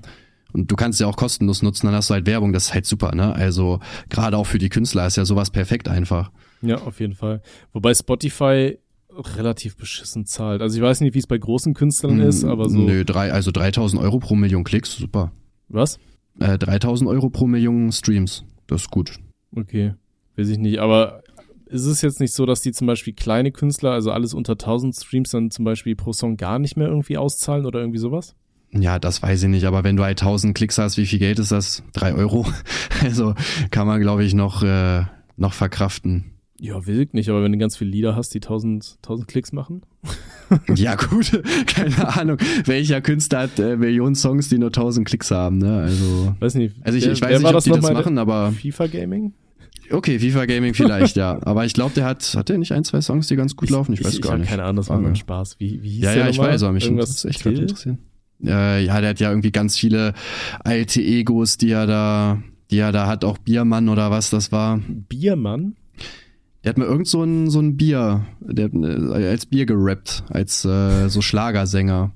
[0.53, 2.85] Und du kannst ja auch kostenlos nutzen, dann hast du halt Werbung, das ist halt
[2.85, 3.35] super, ne?
[3.35, 6.31] Also gerade auch für die Künstler ist ja sowas perfekt einfach.
[6.61, 7.41] Ja, auf jeden Fall.
[7.73, 8.77] Wobei Spotify
[9.17, 10.61] relativ beschissen zahlt.
[10.61, 12.77] Also ich weiß nicht, wie es bei großen Künstlern ist, aber so.
[12.77, 15.31] Nö, drei, also 3000 Euro pro Million Klicks, super.
[15.69, 15.99] Was?
[16.39, 19.19] Äh, 3000 Euro pro Million Streams, das ist gut.
[19.55, 19.93] Okay,
[20.35, 21.23] weiß ich nicht, aber
[21.67, 24.95] ist es jetzt nicht so, dass die zum Beispiel kleine Künstler, also alles unter 1000
[24.95, 28.35] Streams dann zum Beispiel pro Song gar nicht mehr irgendwie auszahlen oder irgendwie sowas?
[28.71, 31.39] Ja, das weiß ich nicht, aber wenn du halt 1000 Klicks hast, wie viel Geld
[31.39, 31.83] ist das?
[31.93, 32.45] Drei Euro?
[33.03, 33.33] Also
[33.71, 35.03] kann man, glaube ich, noch, äh,
[35.37, 36.31] noch verkraften.
[36.59, 39.81] Ja, wild nicht, aber wenn du ganz viele Lieder hast, die 1000, 1000 Klicks machen.
[40.75, 42.37] ja, gut, keine Ahnung.
[42.65, 45.81] Welcher Künstler hat äh, Millionen Songs, die nur 1000 Klicks haben, ne?
[45.81, 46.33] Also.
[46.39, 46.75] Weiß nicht.
[46.81, 48.53] Also ich, der, ich weiß nicht, ob die das machen, aber.
[48.53, 49.33] FIFA Gaming?
[49.91, 51.37] Okay, FIFA Gaming vielleicht, ja.
[51.43, 53.93] Aber ich glaube, der hat, hat der nicht ein, zwei Songs, die ganz gut laufen?
[53.93, 54.49] Ich, ich weiß ich, gar ich nicht.
[54.49, 55.59] keine Ahnung, das war nur Spaß.
[55.59, 57.99] Wie, wie hieß ja, der Ja, ich weiß, aber mich Irgendwas das echt gerade interessieren.
[58.43, 60.13] Äh, ja, der hat ja irgendwie ganz viele
[60.63, 62.41] alte Egos, die er da,
[62.71, 64.79] die er da hat, auch Biermann oder was das war.
[64.87, 65.75] Biermann?
[66.65, 70.23] Der hat mir irgend so ein, so ein Bier, der hat äh, als Bier gerappt,
[70.29, 72.11] als äh, so Schlagersänger.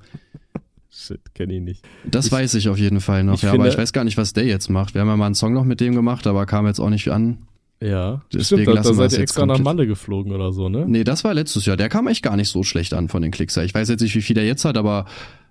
[0.89, 1.87] Shit, kenne ich nicht.
[2.03, 4.17] Das ich, weiß ich auf jeden Fall noch, ja, finde, aber ich weiß gar nicht,
[4.17, 4.95] was der jetzt macht.
[4.95, 7.09] Wir haben ja mal einen Song noch mit dem gemacht, aber kam jetzt auch nicht
[7.09, 7.45] an.
[7.79, 10.85] Ja, Deswegen stimmt, da, da seid ihr extra nach Malle geflogen oder so, ne?
[10.87, 11.77] Nee, das war letztes Jahr.
[11.77, 13.63] Der kam echt gar nicht so schlecht an von den Klicks her.
[13.65, 15.05] Ich weiß jetzt nicht, wie viel der jetzt hat, aber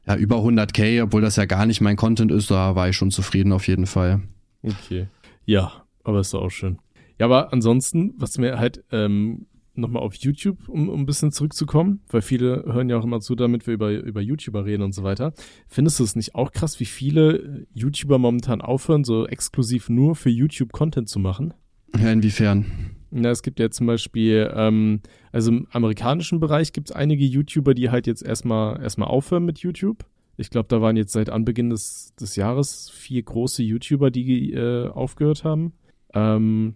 [0.08, 3.12] ja, über 100k, obwohl das ja gar nicht mein Content ist, da war ich schon
[3.12, 4.22] zufrieden auf jeden Fall.
[4.62, 5.06] Okay.
[5.46, 6.78] Ja, aber ist doch auch schön.
[7.18, 9.46] Ja, aber ansonsten, was mir halt ähm,
[9.78, 13.34] nochmal auf YouTube, um, um ein bisschen zurückzukommen, weil viele hören ja auch immer zu,
[13.34, 15.32] damit wir über, über YouTuber reden und so weiter.
[15.68, 20.30] Findest du es nicht auch krass, wie viele YouTuber momentan aufhören, so exklusiv nur für
[20.30, 21.54] YouTube Content zu machen?
[21.96, 22.66] Ja, inwiefern?
[23.10, 25.00] Na, es gibt ja zum Beispiel, ähm,
[25.32, 29.60] also im amerikanischen Bereich gibt es einige YouTuber, die halt jetzt erstmal erstmal aufhören mit
[29.60, 30.04] YouTube.
[30.36, 34.88] Ich glaube, da waren jetzt seit Anbeginn des, des Jahres vier große YouTuber, die äh,
[34.88, 35.72] aufgehört haben.
[36.14, 36.74] Ähm,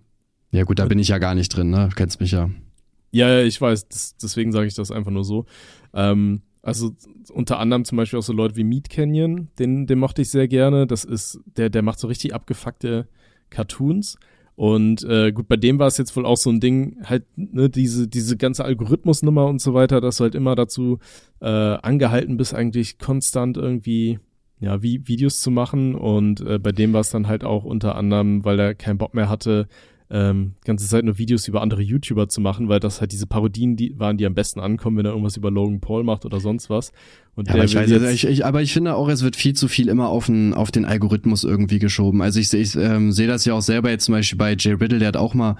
[0.52, 1.88] ja gut, da bin ich ja gar nicht drin, ne?
[1.88, 2.50] Du kennst mich ja.
[3.10, 5.46] Ja, ja, ich weiß, das, deswegen sage ich das einfach nur so.
[5.92, 6.94] Ähm, also
[7.32, 10.48] unter anderem zum Beispiel auch so Leute wie Meat Canyon, den, den mochte ich sehr
[10.48, 10.86] gerne.
[10.86, 13.08] Das ist, der, der macht so richtig abgefuckte
[13.50, 14.16] Cartoons.
[14.54, 17.68] Und äh, gut, bei dem war es jetzt wohl auch so ein Ding, halt, ne,
[17.68, 20.98] diese, diese ganze Algorithmusnummer und so weiter, dass du halt immer dazu
[21.40, 24.18] äh, angehalten bist, eigentlich konstant irgendwie
[24.60, 25.94] ja, wie Videos zu machen.
[25.94, 29.14] Und äh, bei dem war es dann halt auch unter anderem, weil er keinen Bock
[29.14, 29.66] mehr hatte,
[30.12, 33.76] ähm, ganze Zeit nur Videos über andere YouTuber zu machen, weil das halt diese Parodien
[33.76, 36.68] die waren, die am besten ankommen, wenn er irgendwas über Logan Paul macht oder sonst
[36.68, 36.92] was.
[37.34, 39.68] Und ja, aber, ich weiß, ich, ich, aber ich finde auch, es wird viel zu
[39.68, 42.20] viel immer auf den, auf den Algorithmus irgendwie geschoben.
[42.20, 44.98] Also ich, ich ähm, sehe das ja auch selber jetzt zum Beispiel bei Jay Riddle,
[44.98, 45.56] der hat auch mal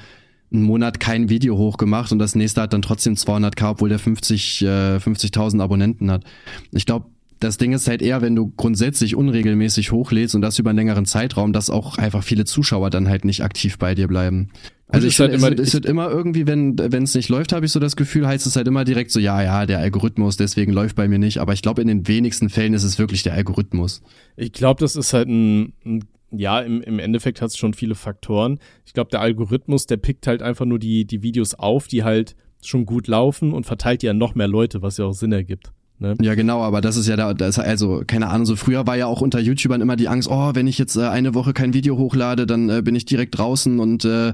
[0.53, 4.63] einen Monat kein Video hochgemacht und das nächste hat dann trotzdem 200k, obwohl der 50
[4.63, 6.25] äh, 50.000 Abonnenten hat.
[6.73, 7.07] Ich glaube,
[7.43, 11.07] das Ding ist halt eher, wenn du grundsätzlich unregelmäßig hochlädst und das über einen längeren
[11.07, 14.51] Zeitraum, dass auch einfach viele Zuschauer dann halt nicht aktiv bei dir bleiben.
[14.89, 17.73] Also ich halt immer, es, wird immer irgendwie, wenn wenn es nicht läuft, habe ich
[17.73, 20.97] so das Gefühl, heißt es halt immer direkt so, ja, ja, der Algorithmus, deswegen läuft
[20.97, 21.39] bei mir nicht.
[21.39, 24.03] Aber ich glaube, in den wenigsten Fällen ist es wirklich der Algorithmus.
[24.37, 27.95] Ich glaube, das ist halt ein, ein ja, im, im Endeffekt hat es schon viele
[27.95, 28.59] Faktoren.
[28.85, 32.37] Ich glaube, der Algorithmus, der pickt halt einfach nur die, die Videos auf, die halt
[32.63, 35.73] schon gut laufen und verteilt die an noch mehr Leute, was ja auch Sinn ergibt.
[36.03, 36.17] Ne?
[36.21, 39.07] Ja, genau, aber das ist ja da, das, also, keine Ahnung, so früher war ja
[39.07, 41.97] auch unter YouTubern immer die Angst, oh, wenn ich jetzt äh, eine Woche kein Video
[41.97, 44.33] hochlade, dann äh, bin ich direkt draußen und äh,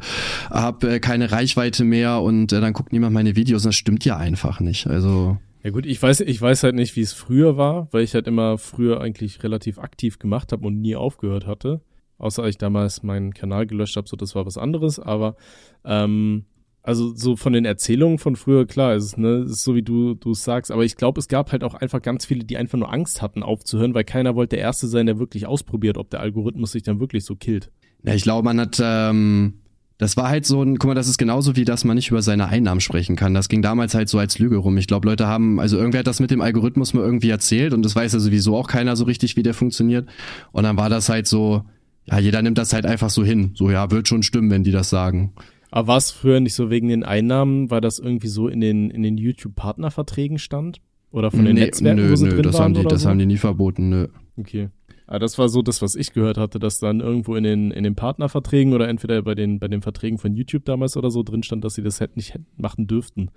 [0.51, 3.65] habe äh, keine Reichweite mehr und äh, dann guckt niemand meine Videos.
[3.65, 4.87] Das stimmt ja einfach nicht.
[4.87, 5.37] Also.
[5.63, 8.27] Ja gut, ich weiß, ich weiß halt nicht, wie es früher war, weil ich halt
[8.27, 11.83] immer früher eigentlich relativ aktiv gemacht habe und nie aufgehört hatte.
[12.17, 15.37] Außer ich damals meinen Kanal gelöscht habe, so das war was anderes, aber
[15.85, 16.47] ähm,
[16.89, 20.15] also so von den Erzählungen von früher, klar, ist, es, ne, ist so wie du
[20.15, 22.91] du sagst, aber ich glaube, es gab halt auch einfach ganz viele, die einfach nur
[22.91, 26.73] Angst hatten aufzuhören, weil keiner wollte der Erste sein, der wirklich ausprobiert, ob der Algorithmus
[26.73, 27.71] sich dann wirklich so killt.
[28.05, 29.61] Ja, ich glaube, man hat, ähm,
[29.99, 32.23] das war halt so ein, guck mal, das ist genauso wie, dass man nicht über
[32.23, 33.35] seine Einnahmen sprechen kann.
[33.35, 34.79] Das ging damals halt so als Lüge rum.
[34.79, 37.85] Ich glaube, Leute haben, also irgendwer hat das mit dem Algorithmus mal irgendwie erzählt und
[37.85, 40.09] das weiß ja sowieso auch keiner so richtig, wie der funktioniert.
[40.53, 41.65] Und dann war das halt so,
[42.07, 43.51] ja, jeder nimmt das halt einfach so hin.
[43.53, 45.35] So, ja, wird schon stimmen, wenn die das sagen.
[45.71, 48.91] Aber war es früher nicht so wegen den Einnahmen, weil das irgendwie so in den,
[48.91, 50.81] in den YouTube-Partnerverträgen stand?
[51.11, 53.03] Oder von den nee, Netzwerken, nö, wo sie nö, drin das waren haben die, Das
[53.03, 53.09] so?
[53.09, 54.09] haben die nie verboten, nö.
[54.37, 54.69] Okay.
[55.07, 57.83] Aber das war so das, was ich gehört hatte, dass dann irgendwo in den, in
[57.83, 61.43] den Partnerverträgen oder entweder bei den, bei den Verträgen von YouTube damals oder so drin
[61.43, 63.31] stand, dass sie das hätten nicht machen dürften.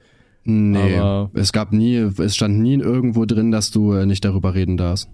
[0.44, 4.54] Nee, Aber es gab nie, es stand nie irgendwo drin, dass du äh, nicht darüber
[4.54, 5.10] reden darfst.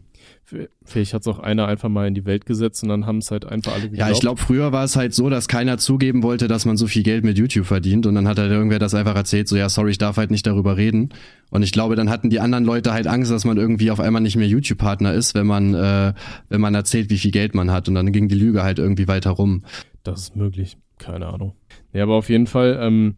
[0.86, 3.32] Vielleicht hat es auch einer einfach mal in die Welt gesetzt und dann haben es
[3.32, 4.00] halt einfach alle geglaubt.
[4.00, 6.88] Ja, ich glaube, früher war es halt so, dass keiner zugeben wollte, dass man so
[6.88, 9.68] viel Geld mit YouTube verdient und dann hat halt irgendwer das einfach erzählt, so ja,
[9.68, 11.10] sorry, ich darf halt nicht darüber reden.
[11.50, 14.22] Und ich glaube, dann hatten die anderen Leute halt Angst, dass man irgendwie auf einmal
[14.22, 16.14] nicht mehr YouTube-Partner ist, wenn man, äh,
[16.48, 19.10] wenn man erzählt, wie viel Geld man hat und dann ging die Lüge halt irgendwie
[19.10, 19.64] weiter rum.
[20.04, 21.56] Das ist möglich, keine Ahnung.
[21.92, 23.16] Ja, aber auf jeden Fall, ähm,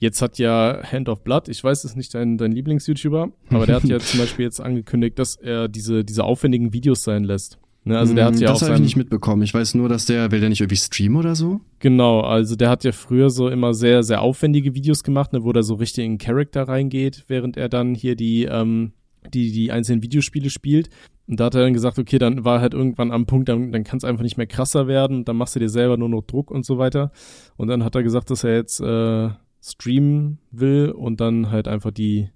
[0.00, 3.66] Jetzt hat ja Hand of Blood, ich weiß, es ist nicht dein, dein Lieblings-YouTuber, aber
[3.66, 7.58] der hat ja zum Beispiel jetzt angekündigt, dass er diese, diese aufwendigen Videos sein lässt.
[7.84, 9.42] Ne, also der hat ja das habe ich nicht mitbekommen.
[9.42, 11.60] Ich weiß nur, dass der, will der nicht irgendwie streamen oder so?
[11.80, 15.52] Genau, also der hat ja früher so immer sehr, sehr aufwendige Videos gemacht, ne, wo
[15.52, 18.92] der so richtig in Charakter reingeht, während er dann hier die, ähm,
[19.34, 20.88] die, die einzelnen Videospiele spielt.
[21.26, 23.84] Und da hat er dann gesagt, okay, dann war halt irgendwann am Punkt, dann, dann
[23.84, 26.50] kann es einfach nicht mehr krasser werden, dann machst du dir selber nur noch Druck
[26.50, 27.12] und so weiter.
[27.56, 29.30] Und dann hat er gesagt, dass er jetzt äh,
[29.62, 32.30] streamen will und dann halt einfach die,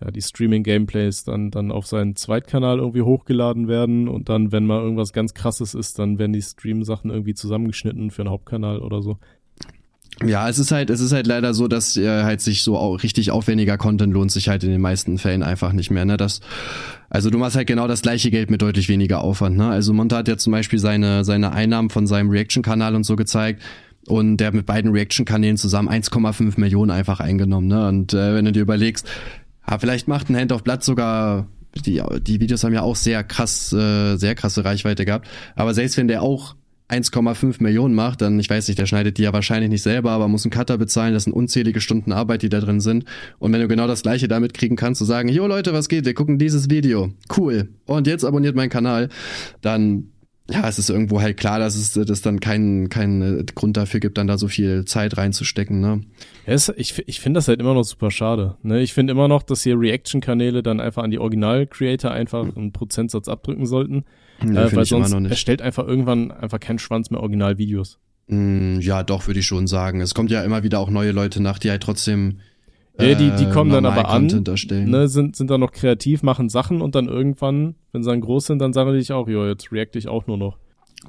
[0.00, 4.80] ja, die Streaming-Gameplays dann, dann auf seinen Zweitkanal irgendwie hochgeladen werden und dann, wenn mal
[4.80, 9.18] irgendwas ganz krasses ist, dann werden die Stream-Sachen irgendwie zusammengeschnitten für einen Hauptkanal oder so.
[10.24, 13.02] Ja, es ist halt, es ist halt leider so, dass äh, halt sich so auch
[13.04, 16.04] richtig aufwendiger Content lohnt sich halt in den meisten Fällen einfach nicht mehr.
[16.04, 16.16] Ne?
[16.16, 16.40] Das,
[17.08, 19.56] also du machst halt genau das gleiche Geld mit deutlich weniger Aufwand.
[19.56, 19.68] Ne?
[19.68, 23.62] Also Monta hat ja zum Beispiel seine seine Einnahmen von seinem Reaction-Kanal und so gezeigt
[24.08, 27.68] und der hat mit beiden Reaction-Kanälen zusammen 1,5 Millionen einfach eingenommen.
[27.68, 27.88] Ne?
[27.88, 29.06] Und äh, wenn du dir überlegst,
[29.68, 33.22] ja, vielleicht macht ein Hand of Blood sogar, die, die Videos haben ja auch sehr
[33.24, 35.28] krass, äh, sehr krasse Reichweite gehabt.
[35.54, 36.54] Aber selbst wenn der auch
[36.88, 40.26] 1,5 Millionen macht, dann, ich weiß nicht, der schneidet die ja wahrscheinlich nicht selber, aber
[40.26, 43.04] muss einen Cutter bezahlen, das sind unzählige Stunden Arbeit, die da drin sind.
[43.38, 46.06] Und wenn du genau das gleiche damit kriegen kannst, zu sagen, jo Leute, was geht,
[46.06, 49.10] wir gucken dieses Video, cool, und jetzt abonniert meinen Kanal,
[49.60, 50.04] dann
[50.50, 54.16] ja, es ist irgendwo halt klar, dass es das dann keinen keinen Grund dafür gibt,
[54.16, 56.00] dann da so viel Zeit reinzustecken, ne?
[56.46, 58.56] Ja, es, ich ich finde das halt immer noch super schade.
[58.62, 58.80] Ne?
[58.80, 63.28] Ich finde immer noch, dass hier Reaction-Kanäle dann einfach an die Original-Creator einfach einen Prozentsatz
[63.28, 64.04] abdrücken sollten.
[64.42, 67.98] Nee, äh, weil sonst erstellt einfach irgendwann einfach kein Schwanz mehr Originalvideos.
[68.28, 70.00] Mm, Ja, doch, würde ich schon sagen.
[70.00, 72.38] Es kommt ja immer wieder auch neue Leute nach, die halt trotzdem
[73.00, 76.48] Ja, die, die äh, kommen dann aber an, ne, sind, sind dann noch kreativ, machen
[76.48, 79.46] Sachen und dann irgendwann, wenn sie dann groß sind, dann sagen die sich auch, jo,
[79.46, 80.58] jetzt react ich auch nur noch.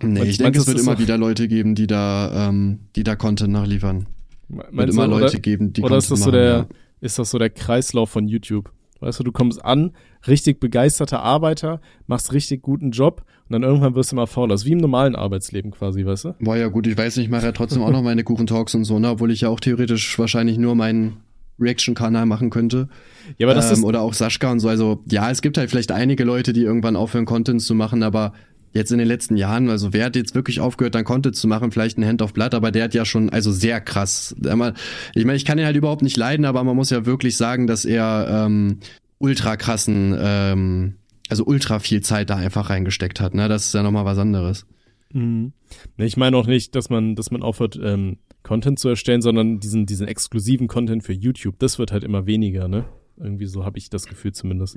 [0.02, 2.80] Nee, Meinst- ich denke, meinst du, es wird immer wieder Leute geben, die da, ähm,
[2.96, 4.06] die da Content nachliefern.
[4.50, 6.68] Meinst Wird immer Leute oder, geben, die oder ist das so machen, der, ja.
[7.02, 8.72] ist das so der Kreislauf von YouTube?
[9.00, 9.92] Weißt du, du kommst an,
[10.28, 14.50] richtig begeisterter Arbeiter, machst richtig guten Job und dann irgendwann wirst du mal fauler.
[14.50, 16.36] Das ist wie im normalen Arbeitsleben quasi, weißt du?
[16.40, 18.84] Boah, ja gut, ich weiß nicht, ich mache ja trotzdem auch noch meine Kuchen-Talks und
[18.84, 21.18] so, ne, obwohl ich ja auch theoretisch wahrscheinlich nur meinen
[21.60, 22.90] Reaction-Kanal machen könnte.
[23.38, 24.70] Ja, aber das ähm, ist, oder auch Sascha und so.
[24.70, 28.34] Also ja, es gibt halt vielleicht einige Leute, die irgendwann aufhören, Content zu machen, aber
[28.74, 31.72] jetzt in den letzten Jahren, also wer hat jetzt wirklich aufgehört, dann Content zu machen?
[31.72, 34.36] Vielleicht ein Hand of Blood, aber der hat ja schon, also sehr krass.
[34.40, 37.68] Ich meine, ich kann ihn halt überhaupt nicht leiden, aber man muss ja wirklich sagen,
[37.68, 38.80] dass er ähm,
[39.18, 40.96] ultra krassen, ähm,
[41.30, 43.34] also ultra viel Zeit da einfach reingesteckt hat.
[43.34, 43.48] Ne?
[43.48, 44.66] Das ist ja nochmal was anderes.
[45.12, 45.54] Mhm.
[45.98, 48.18] Ich meine auch nicht, dass man, dass man aufhört, ähm,
[48.50, 52.68] Content zu erstellen, sondern diesen, diesen exklusiven Content für YouTube, das wird halt immer weniger,
[52.68, 52.84] ne?
[53.16, 54.76] Irgendwie so habe ich das Gefühl zumindest.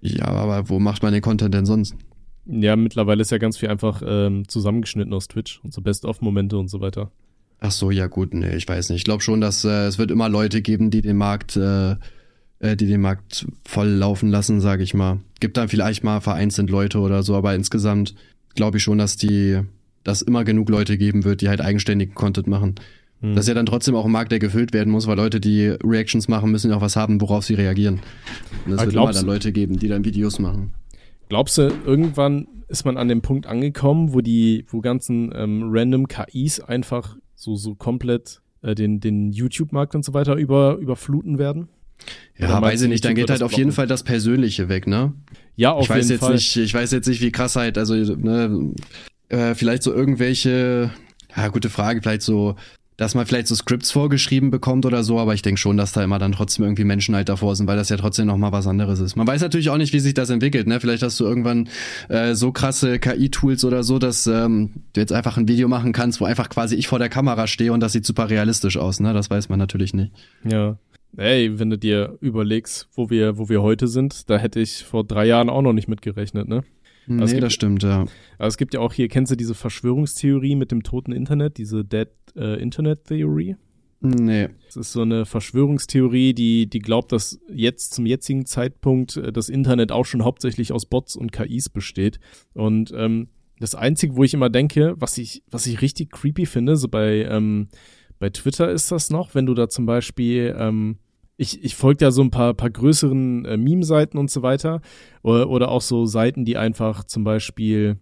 [0.00, 1.94] Ja, aber wo macht man den Content denn sonst?
[2.46, 6.68] Ja, mittlerweile ist ja ganz viel einfach ähm, zusammengeschnitten aus Twitch und so Best-of-Momente und
[6.68, 7.12] so weiter.
[7.60, 9.00] Ach so, ja gut, nee, ich weiß nicht.
[9.00, 11.96] Ich glaube schon, dass äh, es wird immer Leute geben, die den Markt, äh,
[12.60, 15.20] äh, die den Markt voll laufen lassen, sage ich mal.
[15.38, 18.14] Gibt dann vielleicht mal vereinzelt Leute oder so, aber insgesamt
[18.54, 19.60] glaube ich schon, dass die,
[20.02, 22.76] dass immer genug Leute geben wird, die halt eigenständigen Content machen.
[23.22, 23.34] Hm.
[23.34, 25.68] Das ist ja dann trotzdem auch ein Markt, der gefüllt werden muss, weil Leute, die
[25.82, 28.00] Reactions machen, müssen ja auch was haben, worauf sie reagieren.
[28.66, 30.74] Und es wird immer dann Leute geben, die dann Videos machen.
[31.28, 36.08] Glaubst du, irgendwann ist man an dem Punkt angekommen, wo die, wo ganzen ähm, random
[36.08, 41.68] KIs einfach so, so komplett äh, den, den YouTube-Markt und so weiter über, überfluten werden?
[42.36, 43.04] Ja, weiß ich nicht.
[43.04, 43.72] Dann geht halt auf jeden?
[43.72, 45.12] Fall das Persönliche weg, ne?
[45.54, 46.34] Ja, auf ich weiß jeden jetzt Fall.
[46.34, 48.72] nicht, ich weiß jetzt nicht, wie krass halt, also ne,
[49.28, 50.90] äh, vielleicht so irgendwelche,
[51.36, 52.56] ja, gute Frage, vielleicht so,
[53.02, 56.04] dass man vielleicht so Scripts vorgeschrieben bekommt oder so, aber ich denke schon, dass da
[56.04, 58.68] immer dann trotzdem irgendwie Menschen halt davor sind, weil das ja trotzdem noch mal was
[58.68, 59.16] anderes ist.
[59.16, 60.78] Man weiß natürlich auch nicht, wie sich das entwickelt, ne?
[60.78, 61.68] Vielleicht hast du irgendwann
[62.08, 66.20] äh, so krasse KI-Tools oder so, dass ähm, du jetzt einfach ein Video machen kannst,
[66.20, 69.12] wo einfach quasi ich vor der Kamera stehe und das sieht super realistisch aus, ne?
[69.12, 70.12] Das weiß man natürlich nicht.
[70.44, 70.76] Ja.
[71.16, 75.04] Ey, wenn du dir überlegst, wo wir, wo wir heute sind, da hätte ich vor
[75.04, 76.62] drei Jahren auch noch nicht mitgerechnet, ne?
[77.06, 78.06] Nee, es gibt- das stimmt, ja.
[78.38, 81.84] Aber es gibt ja auch hier, kennst du diese Verschwörungstheorie mit dem toten Internet, diese
[81.84, 83.56] Dead äh, Internet Theory?
[84.00, 84.48] Nee.
[84.68, 89.48] Es ist so eine Verschwörungstheorie, die, die glaubt, dass jetzt zum jetzigen Zeitpunkt äh, das
[89.48, 92.18] Internet auch schon hauptsächlich aus Bots und KIs besteht.
[92.52, 93.28] Und ähm,
[93.60, 97.24] das Einzige, wo ich immer denke, was ich, was ich richtig creepy finde, so bei,
[97.30, 97.68] ähm,
[98.18, 100.98] bei Twitter ist das noch, wenn du da zum Beispiel, ähm,
[101.36, 104.80] ich, ich folge da so ein paar, paar größeren äh, Meme-Seiten und so weiter.
[105.22, 107.96] Oder, oder auch so Seiten, die einfach zum Beispiel,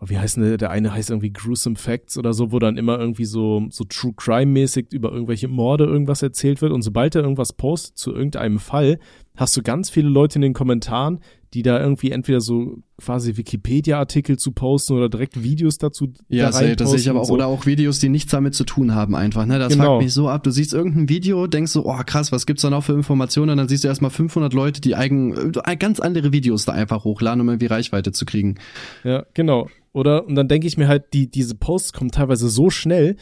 [0.00, 0.56] oh, wie heißt der?
[0.56, 4.14] Der eine heißt irgendwie Gruesome Facts oder so, wo dann immer irgendwie so, so True
[4.16, 6.72] Crime-mäßig über irgendwelche Morde irgendwas erzählt wird.
[6.72, 8.98] Und sobald er irgendwas postet zu irgendeinem Fall,
[9.40, 11.20] hast du ganz viele Leute in den Kommentaren,
[11.54, 16.74] die da irgendwie entweder so quasi Wikipedia-Artikel zu posten oder direkt Videos dazu Ja, da
[16.74, 17.24] das sehe ich aber auch.
[17.24, 17.32] so.
[17.34, 19.46] Oder auch Videos, die nichts damit zu tun haben einfach.
[19.46, 19.58] Ne?
[19.58, 19.94] Das Genau.
[19.94, 20.42] fuckt mich so ab.
[20.44, 23.50] Du siehst irgendein Video, denkst so, oh krass, was gibt's da noch für Informationen?
[23.52, 27.04] Und dann siehst du erstmal 500 Leute, die eigen, äh, ganz andere Videos da einfach
[27.04, 28.56] hochladen, um irgendwie Reichweite zu kriegen.
[29.04, 29.68] Ja, genau.
[29.92, 33.16] Oder, und dann denke ich mir halt, die, diese Posts kommen teilweise so schnell.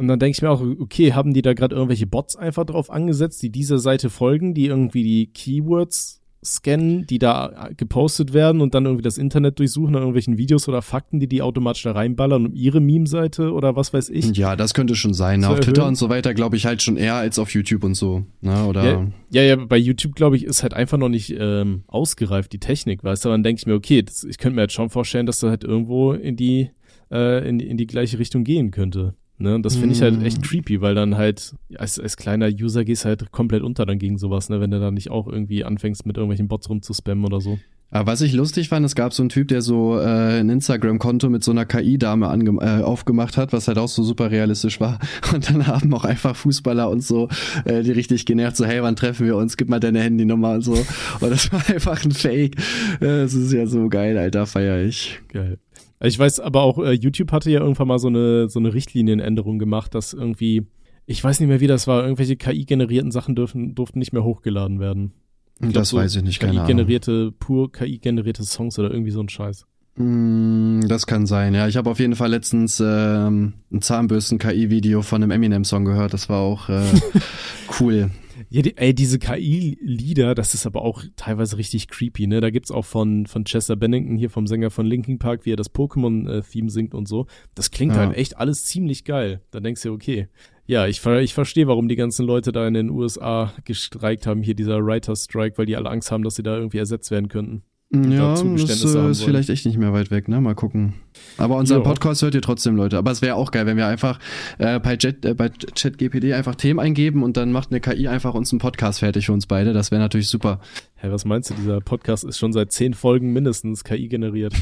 [0.00, 2.90] Und dann denke ich mir auch, okay, haben die da gerade irgendwelche Bots einfach drauf
[2.90, 8.74] angesetzt, die dieser Seite folgen, die irgendwie die Keywords scannen, die da gepostet werden und
[8.74, 12.46] dann irgendwie das Internet durchsuchen nach irgendwelchen Videos oder Fakten, die die automatisch da reinballern
[12.46, 14.34] um ihre Meme-Seite oder was weiß ich.
[14.38, 15.42] Ja, das könnte schon sein.
[15.42, 17.92] Zu auf Twitter und so weiter glaube ich halt schon eher als auf YouTube und
[17.92, 18.24] so.
[18.40, 18.64] Ne?
[18.64, 22.54] Oder Ja, ja, ja, bei YouTube, glaube ich, ist halt einfach noch nicht ähm, ausgereift,
[22.54, 23.28] die Technik, weißt du?
[23.28, 25.64] Dann denke ich mir, okay, das, ich könnte mir jetzt schon vorstellen, dass das halt
[25.64, 26.70] irgendwo in die,
[27.10, 29.14] äh, in, in die gleiche Richtung gehen könnte.
[29.40, 29.54] Ne?
[29.54, 33.04] Und das finde ich halt echt creepy, weil dann halt, als, als kleiner User gehst
[33.04, 34.60] halt komplett unter dann gegen sowas, ne?
[34.60, 37.58] Wenn du dann nicht auch irgendwie anfängst, mit irgendwelchen Bots rumzuspammen oder so.
[37.92, 41.28] Aber was ich lustig fand, es gab so einen Typ, der so äh, ein Instagram-Konto
[41.28, 42.26] mit so einer KI-Dame
[42.60, 45.00] äh, aufgemacht hat, was halt auch so super realistisch war.
[45.34, 47.28] Und dann haben auch einfach Fußballer und so,
[47.64, 49.56] äh, die richtig genervt, so, hey, wann treffen wir uns?
[49.56, 50.74] Gib mal deine Handynummer und so.
[51.20, 52.56] Und das war einfach ein Fake.
[53.00, 55.20] Äh, Das ist ja so geil, Alter, feier ich.
[55.28, 55.58] Geil.
[56.02, 59.58] Ich weiß aber auch, äh, YouTube hatte ja irgendwann mal so eine, so eine Richtlinienänderung
[59.58, 60.66] gemacht, dass irgendwie,
[61.06, 64.80] ich weiß nicht mehr, wie das war, irgendwelche KI-generierten Sachen dürfen, durften nicht mehr hochgeladen
[64.80, 65.12] werden.
[65.60, 69.20] Ich das glaub, so weiß ich nicht, keine KI-generierte, pur KI-generierte Songs oder irgendwie so
[69.20, 69.66] ein Scheiß.
[69.96, 71.68] Mm, das kann sein, ja.
[71.68, 76.14] Ich habe auf jeden Fall letztens ähm, ein Zahnbürsten-KI-Video von einem Eminem-Song gehört.
[76.14, 76.82] Das war auch äh,
[77.80, 78.10] cool.
[78.52, 82.40] Ja, die, ey, diese KI-Lieder, das ist aber auch teilweise richtig creepy, ne?
[82.40, 85.56] Da gibt's auch von, von Chester Bennington hier vom Sänger von Linkin Park, wie er
[85.56, 87.26] das Pokémon-Theme singt und so.
[87.54, 88.00] Das klingt ja.
[88.00, 89.40] halt echt alles ziemlich geil.
[89.52, 90.26] Da denkst du, okay.
[90.66, 94.54] Ja, ich, ich verstehe, warum die ganzen Leute da in den USA gestreikt haben, hier
[94.54, 97.62] dieser Writer Strike, weil die alle Angst haben, dass sie da irgendwie ersetzt werden könnten.
[97.92, 100.40] Ja, das äh, ist vielleicht echt nicht mehr weit weg, ne?
[100.40, 100.94] Mal gucken.
[101.38, 102.96] Aber unseren Podcast hört ihr trotzdem, Leute.
[102.96, 104.20] Aber es wäre auch geil, wenn wir einfach
[104.58, 108.34] äh, bei, Jet, äh, bei ChatGPD einfach Themen eingeben und dann macht eine KI einfach
[108.34, 109.72] uns einen Podcast fertig für uns beide.
[109.72, 110.60] Das wäre natürlich super.
[110.94, 111.54] Hä, was meinst du?
[111.54, 114.54] Dieser Podcast ist schon seit zehn Folgen mindestens KI generiert.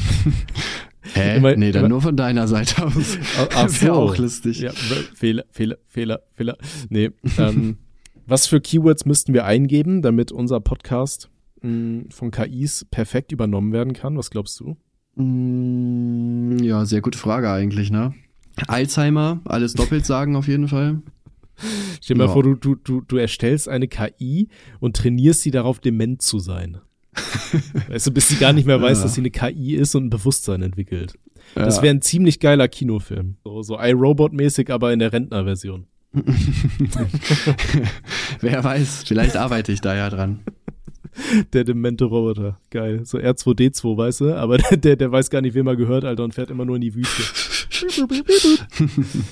[1.12, 1.37] Hä?
[1.37, 3.18] Immer, nee, dann immer, nur von deiner Seite aus.
[3.55, 3.93] Ach, so.
[3.93, 4.61] auch lustig.
[4.61, 6.57] Ja, Fehler, Fehler, Fehler, Fehler.
[6.89, 7.76] Nee, ähm,
[8.26, 11.29] was für Keywords müssten wir eingeben, damit unser Podcast
[11.62, 14.16] von KIs perfekt übernommen werden kann?
[14.16, 14.76] Was glaubst du?
[15.16, 18.14] Mm, ja, sehr gute Frage eigentlich, ne?
[18.66, 21.02] Alzheimer, alles doppelt sagen auf jeden Fall.
[22.00, 22.26] Stell dir ja.
[22.26, 24.48] mal vor, du, du, du, du erstellst eine KI
[24.80, 26.78] und trainierst sie darauf, dement zu sein.
[27.88, 29.04] weißt du, bis sie gar nicht mehr weiß, ja.
[29.04, 31.14] dass sie eine KI ist und ein Bewusstsein entwickelt.
[31.56, 31.64] Ja.
[31.64, 33.36] Das wäre ein ziemlich geiler Kinofilm.
[33.42, 35.86] So, so iRobot-mäßig, aber in der Rentnerversion.
[38.40, 40.40] Wer weiß, vielleicht arbeite ich da ja dran.
[41.52, 42.61] der demente Roboter.
[42.70, 43.04] Geil.
[43.04, 44.34] So R2D2, weißt du?
[44.34, 46.82] Aber der, der weiß gar nicht, wem er gehört, Alter, und fährt immer nur in
[46.82, 47.22] die Wüste.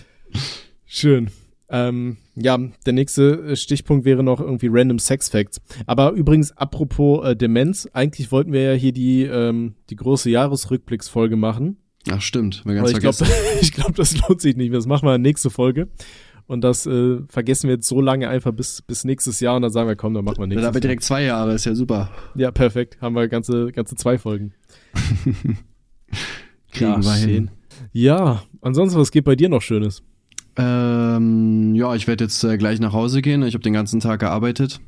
[0.87, 1.31] Schön.
[1.69, 5.61] Ähm, ja, der nächste Stichpunkt wäre noch irgendwie Random Sex Facts.
[5.87, 11.35] Aber übrigens, apropos äh, Demenz, eigentlich wollten wir ja hier die, ähm, die große Jahresrückblicksfolge
[11.35, 11.79] machen.
[12.09, 12.65] Ach, stimmt.
[12.65, 14.79] Wir ganz Aber ich glaube, ich glaub, das lohnt sich nicht mehr.
[14.79, 15.89] Das machen wir in der nächsten Folge.
[16.47, 19.73] Und das äh, vergessen wir jetzt so lange einfach bis, bis nächstes Jahr und dann
[19.73, 20.57] sagen wir, komm, dann machen wir Jahr.
[20.57, 22.11] Dann haben wir direkt zwei Jahre, ist ja super.
[22.37, 22.99] Ja, perfekt.
[23.01, 24.53] Haben wir ganze, ganze zwei Folgen.
[26.73, 27.51] Kriegen ja, wir hin.
[27.93, 30.05] Ja, ansonsten, was geht bei dir noch Schönes?
[30.57, 33.43] Ähm, ja, ich werde jetzt äh, gleich nach Hause gehen.
[33.43, 34.81] Ich habe den ganzen Tag gearbeitet.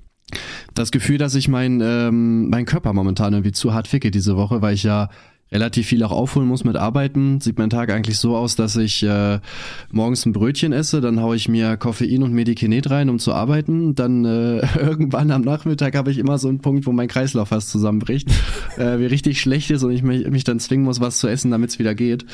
[0.74, 4.62] Das Gefühl, dass ich mein, ähm, mein Körper momentan irgendwie zu hart ficke diese Woche,
[4.62, 5.08] weil ich ja
[5.50, 9.02] relativ viel auch aufholen muss mit Arbeiten, sieht mein Tag eigentlich so aus, dass ich
[9.02, 9.40] äh,
[9.90, 13.94] morgens ein Brötchen esse, dann haue ich mir Koffein und Medikinet rein, um zu arbeiten.
[13.94, 17.70] Dann äh, irgendwann am Nachmittag habe ich immer so einen Punkt, wo mein Kreislauf fast
[17.70, 18.28] zusammenbricht,
[18.76, 21.50] äh, wie richtig schlecht ist und ich mich, mich dann zwingen muss, was zu essen,
[21.50, 22.26] damit es wieder geht.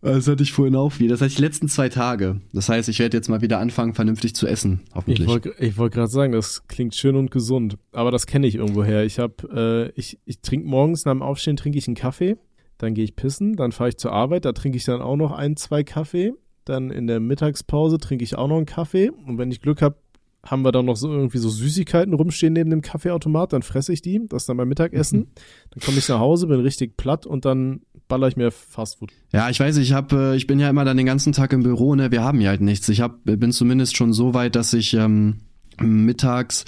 [0.00, 1.12] Das hatte ich vorhin auch wieder.
[1.14, 2.42] Das heißt, die letzten zwei Tage.
[2.52, 5.20] Das heißt, ich werde jetzt mal wieder anfangen, vernünftig zu essen, hoffentlich.
[5.20, 7.78] Ich wollte ich wollt gerade sagen, das klingt schön und gesund.
[7.90, 9.04] Aber das kenne ich irgendwoher.
[9.04, 12.36] Ich habe, äh, ich, ich trinke morgens nach dem Aufstehen trinke ich einen Kaffee
[12.78, 15.32] dann gehe ich pissen, dann fahre ich zur Arbeit, da trinke ich dann auch noch
[15.32, 16.32] ein, zwei Kaffee.
[16.64, 19.10] Dann in der Mittagspause trinke ich auch noch einen Kaffee.
[19.10, 19.96] Und wenn ich Glück habe,
[20.44, 24.02] haben wir dann noch so irgendwie so Süßigkeiten rumstehen neben dem Kaffeeautomat, dann fresse ich
[24.02, 25.20] die, das ist dann mein Mittagessen.
[25.20, 25.26] Mhm.
[25.70, 29.10] Dann komme ich nach Hause, bin richtig platt und dann baller ich mir Fastfood.
[29.32, 31.62] Ja, ich weiß, ich habe, äh, ich bin ja immer dann den ganzen Tag im
[31.62, 32.88] Büro, ne, wir haben ja halt nichts.
[32.88, 35.40] Ich hab, bin zumindest schon so weit, dass ich ähm,
[35.80, 36.64] mittags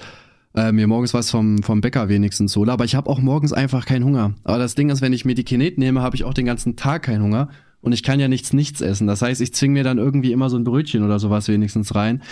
[0.57, 2.73] äh, mir morgens was vom, vom Bäcker wenigstens hole.
[2.73, 4.35] Aber ich habe auch morgens einfach keinen Hunger.
[4.43, 7.23] Aber das Ding ist, wenn ich Medikinet nehme, habe ich auch den ganzen Tag keinen
[7.23, 7.51] Hunger.
[7.81, 9.07] Und ich kann ja nichts, nichts essen.
[9.07, 12.23] Das heißt, ich zwinge mir dann irgendwie immer so ein Brötchen oder sowas wenigstens rein,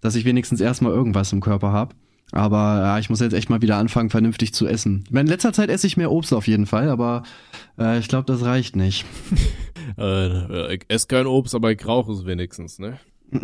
[0.00, 1.94] dass ich wenigstens erstmal irgendwas im Körper habe.
[2.32, 5.04] Aber ja, ich muss jetzt echt mal wieder anfangen, vernünftig zu essen.
[5.10, 7.24] In letzter Zeit esse ich mehr Obst auf jeden Fall, aber
[7.78, 9.04] äh, ich glaube, das reicht nicht.
[9.98, 12.98] äh, ich esse kein Obst, aber ich rauche es wenigstens, ne?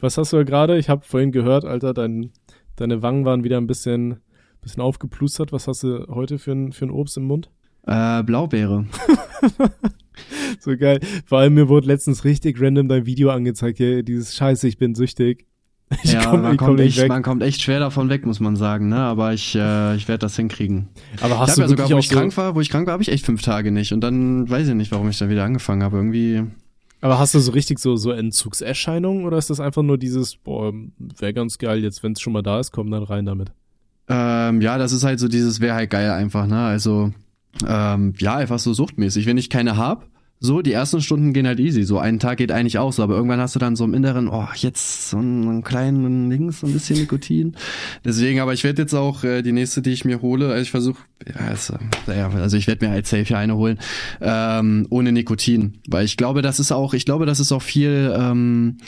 [0.00, 0.78] Was hast du ja gerade?
[0.78, 2.30] Ich habe vorhin gehört, Alter, dein,
[2.80, 4.16] Deine Wangen waren wieder ein bisschen,
[4.62, 5.52] bisschen aufgeplustert.
[5.52, 7.50] Was hast du heute für ein, für ein Obst im Mund?
[7.86, 8.86] Äh, Blaubeere.
[10.60, 10.98] so geil.
[11.26, 14.94] Vor allem mir wurde letztens richtig random dein Video angezeigt, hier, dieses Scheiße, ich bin
[14.94, 15.46] süchtig.
[16.04, 18.54] Ich ja, komm, man, kommt komm echt, man kommt echt schwer davon weg, muss man
[18.54, 18.98] sagen, ne?
[18.98, 20.86] Aber ich, äh, ich werde das hinkriegen.
[21.20, 22.92] Aber hast ich du ja sogar, wo ich so krank war, wo ich krank war,
[22.92, 23.92] habe ich echt fünf Tage nicht.
[23.92, 25.96] Und dann weiß ich nicht, warum ich da wieder angefangen habe.
[25.96, 26.44] Irgendwie
[27.00, 30.72] aber hast du so richtig so, so Entzugserscheinungen oder ist das einfach nur dieses, boah,
[30.98, 33.52] wäre ganz geil, jetzt wenn es schon mal da ist, komm dann rein damit?
[34.08, 36.60] Ähm, ja, das ist halt so dieses, wäre halt geil einfach, ne?
[36.64, 37.12] Also,
[37.66, 39.26] ähm, ja, einfach so suchtmäßig.
[39.26, 40.06] Wenn ich keine hab,
[40.42, 41.82] so, die ersten Stunden gehen halt easy.
[41.82, 44.26] So, einen Tag geht eigentlich auch so, aber irgendwann hast du dann so im Inneren,
[44.26, 47.56] oh, jetzt so einen kleinen Links, so ein bisschen Nikotin.
[48.06, 50.70] Deswegen, aber ich werde jetzt auch äh, die nächste, die ich mir hole, also ich
[50.70, 51.74] versuche, ja, also,
[52.06, 53.78] also ich werde mir halt safe eine holen,
[54.22, 55.74] ähm, ohne Nikotin.
[55.86, 58.78] Weil ich glaube, das ist auch, ich glaube, das ist auch viel, ähm,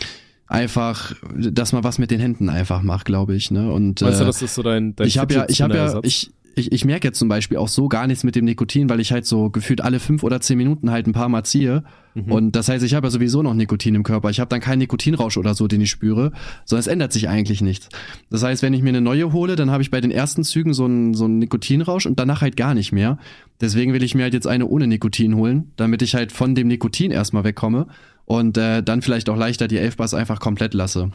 [0.46, 3.50] einfach, dass man was mit den Händen einfach macht, glaube ich.
[3.50, 3.70] Ne?
[3.70, 6.30] Und weißt du, das ist so dein, dein ich habe ja, ich habe ja, ich
[6.56, 9.12] ich, ich merke jetzt zum Beispiel auch so gar nichts mit dem Nikotin, weil ich
[9.12, 11.84] halt so gefühlt alle fünf oder zehn Minuten halt ein paar Mal ziehe.
[12.14, 12.32] Mhm.
[12.32, 14.30] Und das heißt, ich habe ja sowieso noch Nikotin im Körper.
[14.30, 16.32] Ich habe dann keinen Nikotinrausch oder so, den ich spüre,
[16.64, 17.88] sondern es ändert sich eigentlich nichts.
[18.30, 20.74] Das heißt, wenn ich mir eine neue hole, dann habe ich bei den ersten Zügen
[20.74, 23.18] so einen, so einen Nikotinrausch und danach halt gar nicht mehr.
[23.60, 26.68] Deswegen will ich mir halt jetzt eine ohne Nikotin holen, damit ich halt von dem
[26.68, 27.86] Nikotin erstmal wegkomme
[28.24, 31.10] und äh, dann vielleicht auch leichter die Elfbars einfach komplett lasse.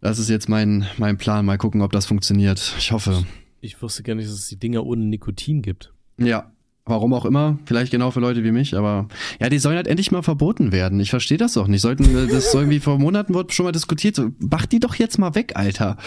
[0.00, 1.44] Das ist jetzt mein, mein Plan.
[1.44, 2.74] Mal gucken, ob das funktioniert.
[2.78, 3.24] Ich hoffe.
[3.60, 5.92] Ich wusste gar nicht, dass es die Dinger ohne Nikotin gibt.
[6.18, 6.52] Ja.
[6.84, 9.08] Warum auch immer, vielleicht genau für Leute wie mich, aber
[9.40, 10.98] ja, die sollen halt endlich mal verboten werden.
[11.00, 11.82] Ich verstehe das doch nicht.
[11.82, 14.16] Sollten das irgendwie vor Monaten wurde schon mal diskutiert.
[14.16, 15.98] So, mach die doch jetzt mal weg, Alter.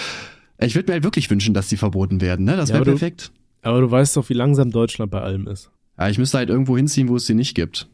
[0.59, 2.55] Ich würde mir halt wirklich wünschen, dass die verboten werden, ne?
[2.55, 3.31] Das ja, wäre perfekt.
[3.61, 5.69] aber du weißt doch, wie langsam Deutschland bei allem ist.
[5.99, 7.87] Ja, ich müsste halt irgendwo hinziehen, wo es sie nicht gibt.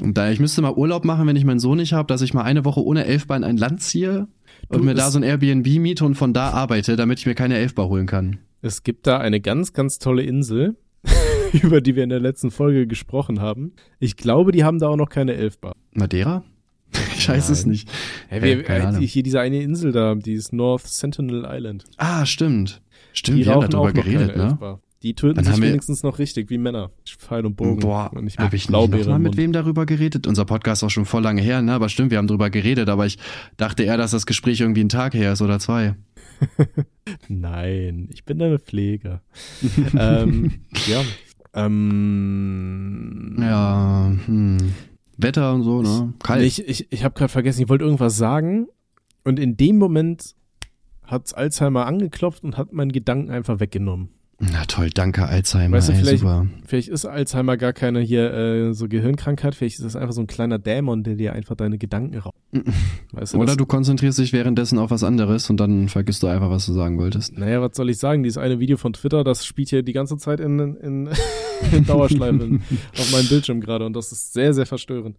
[0.00, 2.32] Und da ich müsste mal Urlaub machen, wenn ich meinen Sohn nicht habe, dass ich
[2.32, 4.26] mal eine Woche ohne Elfbar in ein Land ziehe
[4.68, 7.34] und du, mir da so ein Airbnb miete und von da arbeite, damit ich mir
[7.34, 8.38] keine Elfbar holen kann.
[8.64, 10.76] Es gibt da eine ganz, ganz tolle Insel,
[11.52, 13.72] über die wir in der letzten Folge gesprochen haben.
[13.98, 15.74] Ich glaube, die haben da auch noch keine Elfbar.
[15.92, 16.44] Madeira?
[17.16, 17.52] Ich weiß Nein.
[17.52, 17.88] es nicht.
[18.28, 21.84] Hey, wir, hey, hier diese eine Insel da, die ist North Sentinel Island.
[21.96, 22.82] Ah, stimmt.
[23.12, 24.42] Stimmt, die wir haben darüber geredet, ne?
[24.42, 24.80] Elfbar.
[25.02, 26.90] Die töten Dann sich wenigstens noch richtig, wie Männer.
[27.04, 27.80] Pfeil und Bogen.
[27.80, 28.24] Boah, habe
[28.56, 30.26] ich nicht noch mal mit wem darüber geredet?
[30.26, 31.72] Unser Podcast ist auch schon voll lange her, ne?
[31.72, 33.18] Aber stimmt, wir haben darüber geredet, aber ich
[33.56, 35.94] dachte eher, dass das Gespräch irgendwie einen Tag her ist oder zwei.
[37.28, 39.22] Nein, ich bin deine Pfleger.
[39.98, 40.52] ähm,
[40.86, 41.02] ja.
[41.54, 44.72] Ähm, ja, hm.
[45.18, 46.14] Wetter und so, ne?
[46.22, 46.42] Kalt.
[46.42, 48.68] Ich, ich, ich habe gerade vergessen, ich wollte irgendwas sagen
[49.24, 50.34] und in dem Moment
[51.04, 54.08] hat's Alzheimer angeklopft und hat meinen Gedanken einfach weggenommen.
[54.50, 55.76] Na toll, danke Alzheimer.
[55.76, 56.46] Weißt du, vielleicht, super.
[56.66, 60.26] vielleicht ist Alzheimer gar keine hier äh, so Gehirnkrankheit, vielleicht ist das einfach so ein
[60.26, 62.36] kleiner Dämon, der dir einfach deine Gedanken raubt.
[63.12, 66.50] Weißt du, Oder du konzentrierst dich währenddessen auf was anderes und dann vergisst du einfach,
[66.50, 67.38] was du sagen wolltest.
[67.38, 68.24] Naja, was soll ich sagen?
[68.24, 71.08] Dieses eine Video von Twitter, das spielt hier die ganze Zeit in, in,
[71.72, 72.58] in Dauerschleife
[72.98, 75.16] auf meinem Bildschirm gerade und das ist sehr, sehr verstörend.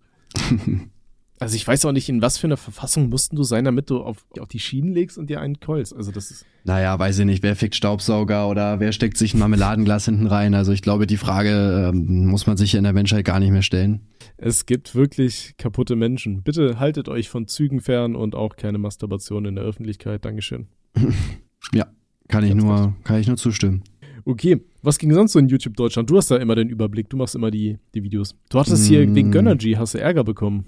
[1.43, 4.01] Also ich weiß auch nicht, in was für einer Verfassung mussten du sein, damit du
[4.01, 5.93] auf, auf die Schienen legst und dir einen keulst.
[5.93, 6.45] Also das ist.
[6.63, 10.53] Naja, weiß ich nicht, wer fickt Staubsauger oder wer steckt sich ein Marmeladenglas hinten rein.
[10.53, 13.61] Also ich glaube, die Frage ähm, muss man sich in der Menschheit gar nicht mehr
[13.61, 14.07] stellen.
[14.37, 16.43] Es gibt wirklich kaputte Menschen.
[16.43, 20.23] Bitte haltet euch von Zügen fern und auch keine Masturbation in der Öffentlichkeit.
[20.23, 20.67] Dankeschön.
[21.73, 21.87] ja,
[22.29, 23.83] kann ich nur, kann ich nur zustimmen.
[24.25, 26.09] Okay, was ging sonst so in YouTube Deutschland?
[26.09, 28.35] Du hast da immer den Überblick, du machst immer die, die Videos.
[28.49, 28.87] Du hattest mm.
[28.87, 30.65] hier wegen Gönnergy, hast du Ärger bekommen.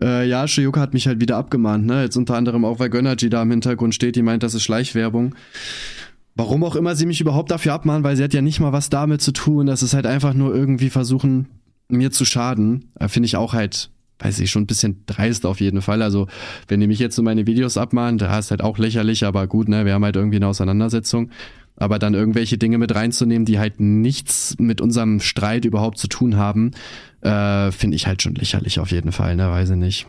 [0.00, 2.02] Äh, ja, Shiyoka hat mich halt wieder abgemahnt, ne?
[2.02, 5.34] Jetzt unter anderem auch, weil Gönnergy da im Hintergrund steht, die meint, das ist Schleichwerbung.
[6.36, 8.88] Warum auch immer sie mich überhaupt dafür abmahnen, weil sie hat ja nicht mal was
[8.88, 9.66] damit zu tun.
[9.66, 11.48] Das ist halt einfach nur irgendwie versuchen,
[11.88, 12.90] mir zu schaden.
[12.98, 13.90] Äh, Finde ich auch halt,
[14.20, 16.02] weiß ich, schon ein bisschen dreist auf jeden Fall.
[16.02, 16.28] Also,
[16.68, 19.68] wenn die mich jetzt so meine Videos abmahnen, da ist halt auch lächerlich, aber gut,
[19.68, 19.84] ne?
[19.84, 21.30] Wir haben halt irgendwie eine Auseinandersetzung.
[21.80, 26.36] Aber dann irgendwelche Dinge mit reinzunehmen, die halt nichts mit unserem Streit überhaupt zu tun
[26.36, 26.72] haben,
[27.22, 30.06] äh, finde ich halt schon lächerlich auf jeden Fall, ne, weiß ich nicht.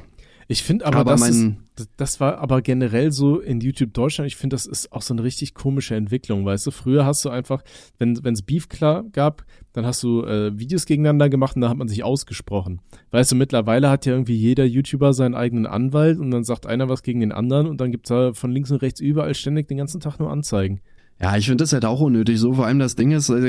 [0.51, 1.53] Ich finde aber, aber das, ist,
[1.95, 5.23] das war aber generell so in YouTube Deutschland, ich finde, das ist auch so eine
[5.23, 6.71] richtig komische Entwicklung, weißt du?
[6.71, 7.63] Früher hast du einfach,
[7.99, 11.77] wenn es Beef klar gab, dann hast du äh, Videos gegeneinander gemacht und da hat
[11.77, 12.81] man sich ausgesprochen.
[13.11, 16.89] Weißt du, mittlerweile hat ja irgendwie jeder YouTuber seinen eigenen Anwalt und dann sagt einer
[16.89, 19.77] was gegen den anderen und dann gibt's da von links und rechts überall ständig den
[19.77, 20.81] ganzen Tag nur Anzeigen.
[21.21, 22.39] Ja, ich finde das halt auch unnötig.
[22.39, 23.47] So vor allem das Ding ist, also,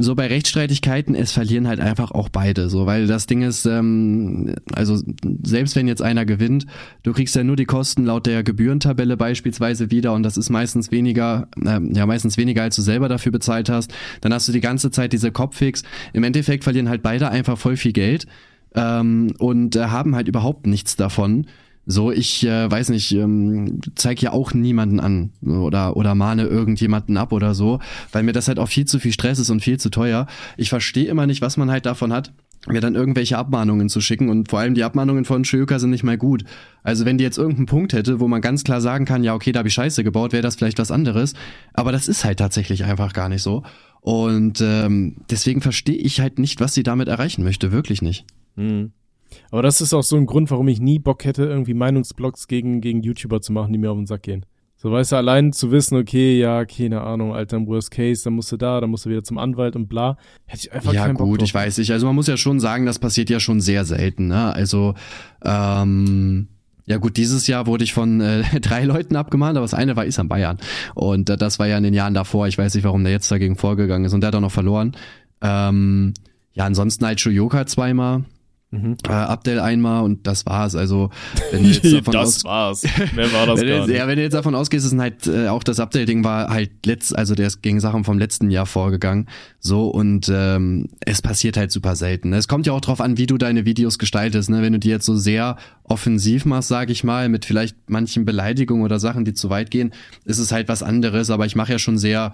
[0.00, 2.68] so bei Rechtsstreitigkeiten, es verlieren halt einfach auch beide.
[2.68, 5.02] So, weil das Ding ist, ähm, also
[5.42, 6.66] selbst wenn jetzt einer gewinnt,
[7.02, 10.92] du kriegst ja nur die Kosten laut der Gebührentabelle beispielsweise wieder und das ist meistens
[10.92, 13.92] weniger, äh, ja meistens weniger, als du selber dafür bezahlt hast.
[14.20, 15.82] Dann hast du die ganze Zeit diese Kopffix.
[16.12, 18.26] Im Endeffekt verlieren halt beide einfach voll viel Geld
[18.76, 21.46] ähm, und äh, haben halt überhaupt nichts davon.
[21.90, 27.16] So, ich äh, weiß nicht, ähm, zeig ja auch niemanden an oder oder mahne irgendjemanden
[27.16, 27.80] ab oder so,
[28.12, 30.26] weil mir das halt auch viel zu viel Stress ist und viel zu teuer.
[30.58, 32.34] Ich verstehe immer nicht, was man halt davon hat,
[32.66, 36.04] mir dann irgendwelche Abmahnungen zu schicken und vor allem die Abmahnungen von Schöker sind nicht
[36.04, 36.44] mal gut.
[36.82, 39.52] Also wenn die jetzt irgendeinen Punkt hätte, wo man ganz klar sagen kann, ja okay,
[39.52, 41.32] da habe ich Scheiße gebaut, wäre das vielleicht was anderes,
[41.72, 43.62] aber das ist halt tatsächlich einfach gar nicht so.
[44.02, 48.26] Und ähm, deswegen verstehe ich halt nicht, was sie damit erreichen möchte, wirklich nicht.
[48.56, 48.92] Mhm.
[49.50, 52.80] Aber das ist auch so ein Grund, warum ich nie Bock hätte, irgendwie Meinungsblogs gegen,
[52.80, 54.44] gegen YouTuber zu machen, die mir auf den Sack gehen.
[54.80, 58.34] So, weißt du, allein zu wissen, okay, ja, keine Ahnung, Alter, im Worst Case, dann
[58.34, 60.16] musst du da, dann musst du wieder zum Anwalt und bla,
[60.46, 61.90] hätte ich einfach ja, keinen Bock Ja gut, ich weiß nicht.
[61.90, 64.52] Also man muss ja schon sagen, das passiert ja schon sehr selten, ne?
[64.54, 64.94] Also,
[65.44, 66.46] ähm,
[66.86, 70.06] ja gut, dieses Jahr wurde ich von äh, drei Leuten abgemahnt, aber das eine war
[70.06, 70.58] Isam Bayern.
[70.94, 72.46] Und äh, das war ja in den Jahren davor.
[72.46, 74.14] Ich weiß nicht, warum der jetzt dagegen vorgegangen ist.
[74.14, 74.92] Und der hat auch noch verloren.
[75.42, 76.14] Ähm,
[76.52, 78.24] ja, ansonsten halt Shuyoka zweimal.
[78.70, 78.98] Mhm.
[79.08, 80.74] Äh, Abdel einmal und das war's.
[80.74, 81.08] Also
[81.50, 82.84] wenn du jetzt davon das war's.
[83.14, 85.48] Wer war das wenn gar jetzt, Ja, wenn du jetzt davon ausgehst, ist halt äh,
[85.48, 89.26] auch das Updating war halt letzt, also der ist gegen Sachen vom letzten Jahr vorgegangen.
[89.58, 92.34] So und ähm, es passiert halt super selten.
[92.34, 94.50] Es kommt ja auch drauf an, wie du deine Videos gestaltest.
[94.50, 94.60] Ne?
[94.60, 98.84] Wenn du die jetzt so sehr offensiv machst, sage ich mal, mit vielleicht manchen Beleidigungen
[98.84, 99.94] oder Sachen, die zu weit gehen,
[100.26, 101.30] ist es halt was anderes.
[101.30, 102.32] Aber ich mache ja schon sehr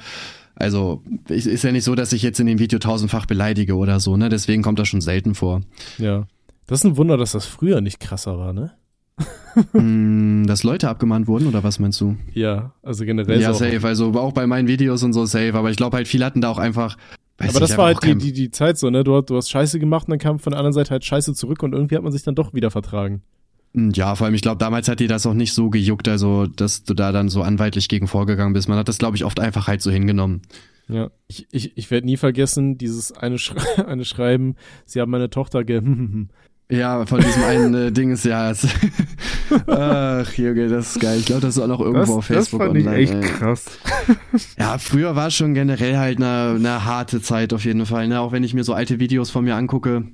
[0.57, 4.16] also ist ja nicht so, dass ich jetzt in dem Video tausendfach beleidige oder so,
[4.16, 4.28] ne?
[4.28, 5.62] Deswegen kommt das schon selten vor.
[5.98, 6.26] Ja.
[6.66, 8.72] Das ist ein Wunder, dass das früher nicht krasser war, ne?
[9.72, 12.16] Mm, dass Leute abgemahnt wurden oder was meinst du?
[12.32, 13.40] Ja, also generell.
[13.40, 13.86] Ja, safe.
[13.86, 15.55] Also auch bei meinen Videos und so safe.
[15.55, 16.96] Aber ich glaube halt, viele hatten da auch einfach.
[17.38, 19.05] aber das war halt die, die, die Zeit so, ne?
[19.05, 21.62] Du, du hast Scheiße gemacht und dann kam von der anderen Seite halt Scheiße zurück
[21.62, 23.22] und irgendwie hat man sich dann doch wieder vertragen.
[23.75, 26.47] Mm, ja, vor allem, ich glaube, damals hat dir das auch nicht so gejuckt, also
[26.47, 28.68] dass du da dann so anwaltlich gegen vorgegangen bist.
[28.68, 30.43] Man hat das, glaube ich, oft einfach halt so hingenommen.
[30.89, 33.57] Ja, ich, ich, ich werde nie vergessen, dieses eine, Schre
[33.87, 34.57] eine Schreiben,
[34.87, 35.83] sie haben meine Tochter ge
[36.70, 38.51] Ja, von diesem einen äh, Ding ist ja.
[39.66, 41.18] Ach, Junge, das ist geil.
[41.18, 43.01] Ich glaube, das ist auch noch irgendwo das, auf Facebook das fand online.
[43.01, 43.31] Ich echt ey.
[43.31, 43.64] krass.
[44.59, 48.09] Ja, früher war es schon generell halt eine, eine harte Zeit auf jeden Fall.
[48.09, 48.18] Ne?
[48.18, 50.07] Auch wenn ich mir so alte Videos von mir angucke.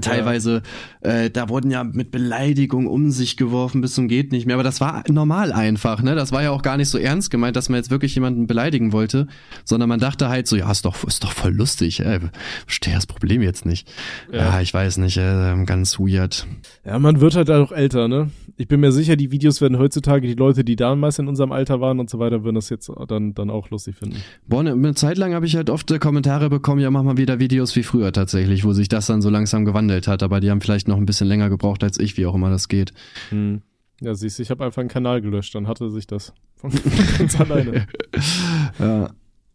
[0.00, 0.62] Teilweise,
[1.02, 1.10] ja.
[1.10, 4.56] äh, da wurden ja mit Beleidigung um sich geworfen bis zum geht nicht mehr.
[4.56, 6.14] Aber das war normal einfach, ne?
[6.14, 8.92] Das war ja auch gar nicht so ernst gemeint, dass man jetzt wirklich jemanden beleidigen
[8.92, 9.28] wollte,
[9.64, 12.00] sondern man dachte halt so, ja, ist doch, ist doch voll lustig.
[12.00, 12.20] Ey.
[12.66, 13.90] Verstehe das Problem jetzt nicht.
[14.30, 16.46] Ja, ja ich weiß nicht, äh, ganz weird.
[16.84, 18.30] Ja, man wird halt auch älter, ne?
[18.58, 21.80] Ich bin mir sicher, die Videos werden heutzutage die Leute, die damals in unserem Alter
[21.80, 24.16] waren und so weiter, würden das jetzt dann, dann auch lustig finden.
[24.48, 27.16] Boah, ne, eine Zeit lang habe ich halt oft äh, Kommentare bekommen, ja, mach mal
[27.16, 29.77] wieder Videos wie früher tatsächlich, wo sich das dann so langsam gewandelt
[30.08, 32.50] hat, aber die haben vielleicht noch ein bisschen länger gebraucht als ich, wie auch immer
[32.50, 32.92] das geht.
[33.30, 33.62] Hm.
[34.00, 36.72] Ja, siehst du, ich habe einfach einen Kanal gelöscht, dann hatte sich das von
[37.18, 37.86] ganz alleine.
[38.78, 39.10] ja.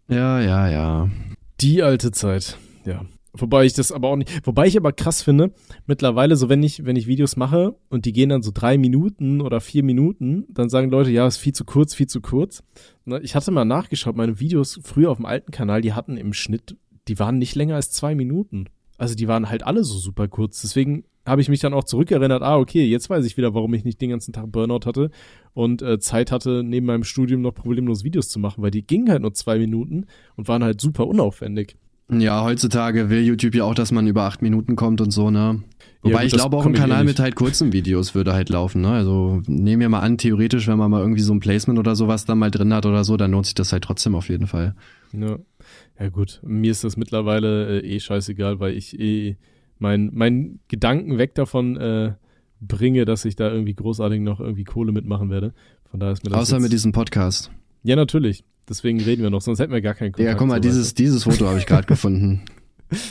[0.09, 1.09] Ja, ja, ja.
[1.61, 3.05] Die alte Zeit, ja.
[3.35, 5.53] Wobei ich das aber auch nicht, wobei ich aber krass finde,
[5.87, 9.41] mittlerweile so, wenn ich, wenn ich Videos mache und die gehen dann so drei Minuten
[9.41, 12.63] oder vier Minuten, dann sagen Leute, ja, ist viel zu kurz, viel zu kurz.
[13.05, 16.33] Ne, ich hatte mal nachgeschaut, meine Videos früher auf dem alten Kanal, die hatten im
[16.33, 18.65] Schnitt, die waren nicht länger als zwei Minuten.
[18.97, 20.61] Also die waren halt alle so super kurz.
[20.61, 23.85] Deswegen habe ich mich dann auch zurückerinnert, ah, okay, jetzt weiß ich wieder, warum ich
[23.85, 25.09] nicht den ganzen Tag Burnout hatte
[25.53, 29.09] und äh, Zeit hatte, neben meinem Studium noch problemlos Videos zu machen, weil die gingen
[29.09, 31.77] halt nur zwei Minuten und waren halt super unaufwendig.
[32.11, 35.63] Ja, heutzutage will YouTube ja auch, dass man über acht Minuten kommt und so, ne?
[36.01, 38.49] Wobei ja, gut, ich glaube auch ein Kanal eh mit halt kurzen Videos würde halt
[38.49, 38.89] laufen, ne?
[38.89, 42.25] Also nehmen wir mal an, theoretisch, wenn man mal irgendwie so ein Placement oder sowas
[42.25, 44.75] da mal drin hat oder so, dann lohnt sich das halt trotzdem auf jeden Fall.
[45.13, 45.37] Ja,
[45.99, 49.37] ja gut, mir ist das mittlerweile äh, eh scheißegal, weil ich eh
[49.79, 52.13] mein, mein Gedanken weg davon äh,
[52.61, 55.53] bringe, dass ich da irgendwie großartig noch irgendwie Kohle mitmachen werde.
[55.89, 57.51] Von daher ist mir das Außer mit diesem Podcast.
[57.83, 58.43] Ja, natürlich.
[58.67, 60.33] Deswegen reden wir noch, sonst hätten wir gar keinen Kontakt.
[60.33, 62.41] Ja, guck mal, dieses, dieses Foto habe ich gerade gefunden.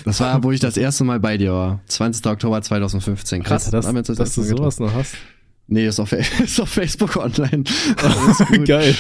[0.04, 1.80] Das war, wo ich das erste Mal bei dir war.
[1.86, 2.24] 20.
[2.26, 3.42] Oktober 2015.
[3.42, 5.16] Krass, Alter, das, das dass du sowas noch hast.
[5.66, 6.12] Nee, ist auf,
[6.42, 7.64] ist auf Facebook online.
[8.66, 8.94] Geil.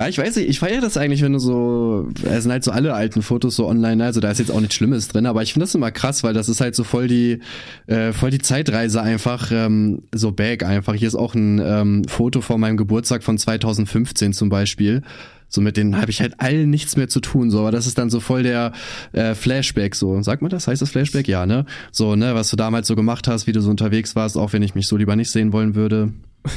[0.00, 2.70] Ja, ich weiß nicht, ich feiere das eigentlich, wenn du so, es sind halt so
[2.70, 4.06] alle alten Fotos so online, ne?
[4.06, 6.32] also da ist jetzt auch nichts Schlimmes drin, aber ich finde das immer krass, weil
[6.32, 7.40] das ist halt so voll die,
[7.86, 10.94] äh, voll die Zeitreise einfach, ähm, so back einfach.
[10.94, 15.02] Hier ist auch ein ähm, Foto von meinem Geburtstag von 2015 zum Beispiel.
[15.48, 17.98] So mit denen habe ich halt allen nichts mehr zu tun, so, aber das ist
[17.98, 18.72] dann so voll der
[19.12, 20.22] äh, Flashback, so.
[20.22, 20.66] Sagt man das?
[20.66, 21.28] Heißt das Flashback?
[21.28, 21.66] Ja, ne?
[21.92, 24.62] So, ne, was du damals so gemacht hast, wie du so unterwegs warst, auch wenn
[24.62, 26.14] ich mich so lieber nicht sehen wollen würde.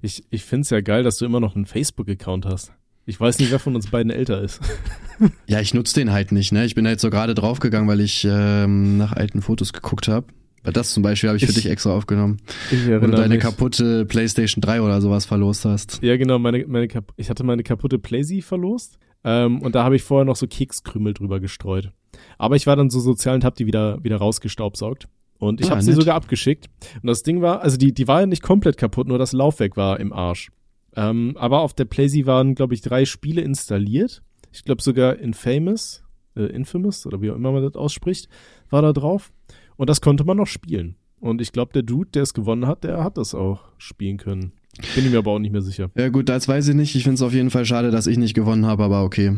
[0.00, 2.70] Ich, ich find's ja geil, dass du immer noch einen Facebook-Account hast.
[3.08, 4.60] Ich weiß nicht, wer von uns beiden älter ist.
[5.46, 6.66] ja, ich nutze den halt nicht, ne?
[6.66, 10.26] Ich bin halt so gerade draufgegangen, weil ich ähm, nach alten Fotos geguckt habe.
[10.62, 12.36] Das zum Beispiel habe ich, ich, für dich extra aufgenommen.
[12.70, 13.42] Ich erinnere Wo du deine mich.
[13.42, 16.02] kaputte PlayStation 3 oder sowas verlost hast.
[16.02, 16.86] Ja, genau, meine, meine
[17.16, 18.98] ich hatte meine kaputte PlayStation verlost.
[19.24, 21.92] Ähm, und da habe ich vorher noch so Kekskrümel drüber gestreut.
[22.36, 25.08] Aber ich war dann so sozial und habe die wieder, wieder rausgestaubsaugt.
[25.38, 26.66] Und ich ah, habe sie sogar abgeschickt.
[27.00, 29.78] Und das Ding war, also die, die war ja nicht komplett kaputt, nur das Laufwerk
[29.78, 30.50] war im Arsch.
[30.98, 34.20] Ähm, aber auf der PlayStation waren, glaube ich, drei Spiele installiert.
[34.52, 36.02] Ich glaube sogar Infamous,
[36.34, 38.28] äh, Infamous oder wie auch immer man das ausspricht,
[38.68, 39.30] war da drauf.
[39.76, 40.96] Und das konnte man noch spielen.
[41.20, 44.52] Und ich glaube, der Dude, der es gewonnen hat, der hat das auch spielen können.
[44.96, 45.88] Bin ich mir aber auch nicht mehr sicher.
[45.96, 46.96] Ja gut, das weiß ich nicht.
[46.96, 49.36] Ich finde es auf jeden Fall schade, dass ich nicht gewonnen habe, aber okay.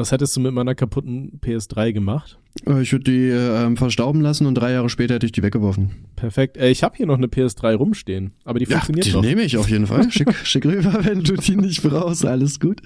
[0.00, 2.38] Was hättest du mit meiner kaputten PS3 gemacht?
[2.66, 5.90] Äh, ich würde die äh, verstauben lassen und drei Jahre später hätte ich die weggeworfen.
[6.16, 6.56] Perfekt.
[6.56, 9.20] Äh, ich habe hier noch eine PS3 rumstehen, aber die funktioniert ja, die noch.
[9.22, 10.10] Die nehme ich auf jeden Fall.
[10.10, 12.24] Schick, schick rüber, wenn du die nicht brauchst.
[12.24, 12.80] Alles gut.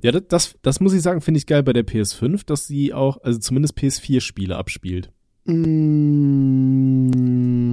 [0.00, 2.94] Ja, das, das, das muss ich sagen, finde ich geil bei der PS5, dass sie
[2.94, 5.10] auch, also zumindest PS4-Spiele abspielt.
[5.44, 7.10] Mm.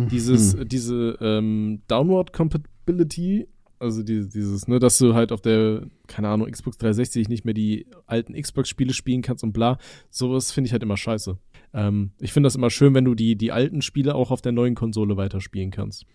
[0.09, 0.67] Dieses, hm.
[0.67, 3.47] diese ähm, Downward Compatibility
[3.83, 7.53] also die, dieses, ne, dass du halt auf der, keine Ahnung, Xbox 360 nicht mehr
[7.53, 9.77] die alten Xbox-Spiele spielen kannst und bla.
[10.09, 11.37] Sowas finde ich halt immer scheiße.
[11.73, 14.51] Ähm, ich finde das immer schön, wenn du die, die alten Spiele auch auf der
[14.51, 16.05] neuen Konsole weiterspielen kannst.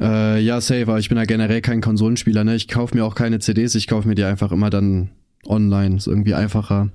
[0.00, 2.56] Äh, ja, safe, aber ich bin ja generell kein Konsolenspieler, ne?
[2.56, 5.10] Ich kaufe mir auch keine CDs, ich kaufe mir die einfach immer dann
[5.46, 5.96] online.
[5.96, 6.90] Ist irgendwie einfacher.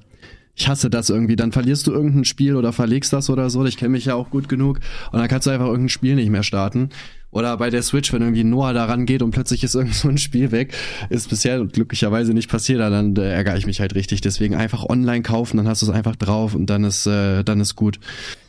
[0.56, 1.38] Ich hasse das irgendwie.
[1.38, 3.64] Dann verlierst du irgendein Spiel oder verlegst das oder so.
[3.66, 4.80] Ich kenne mich ja auch gut genug.
[5.12, 6.90] Und dann kannst du einfach irgendein Spiel nicht mehr starten.
[7.32, 10.18] Oder bei der Switch, wenn irgendwie Noah da rangeht und plötzlich ist irgend so ein
[10.18, 10.74] Spiel weg,
[11.10, 14.22] ist bisher glücklicherweise nicht passiert, dann äh, ärgere ich mich halt richtig.
[14.22, 17.60] Deswegen einfach online kaufen, dann hast du es einfach drauf und dann ist, äh, dann
[17.60, 18.00] ist gut.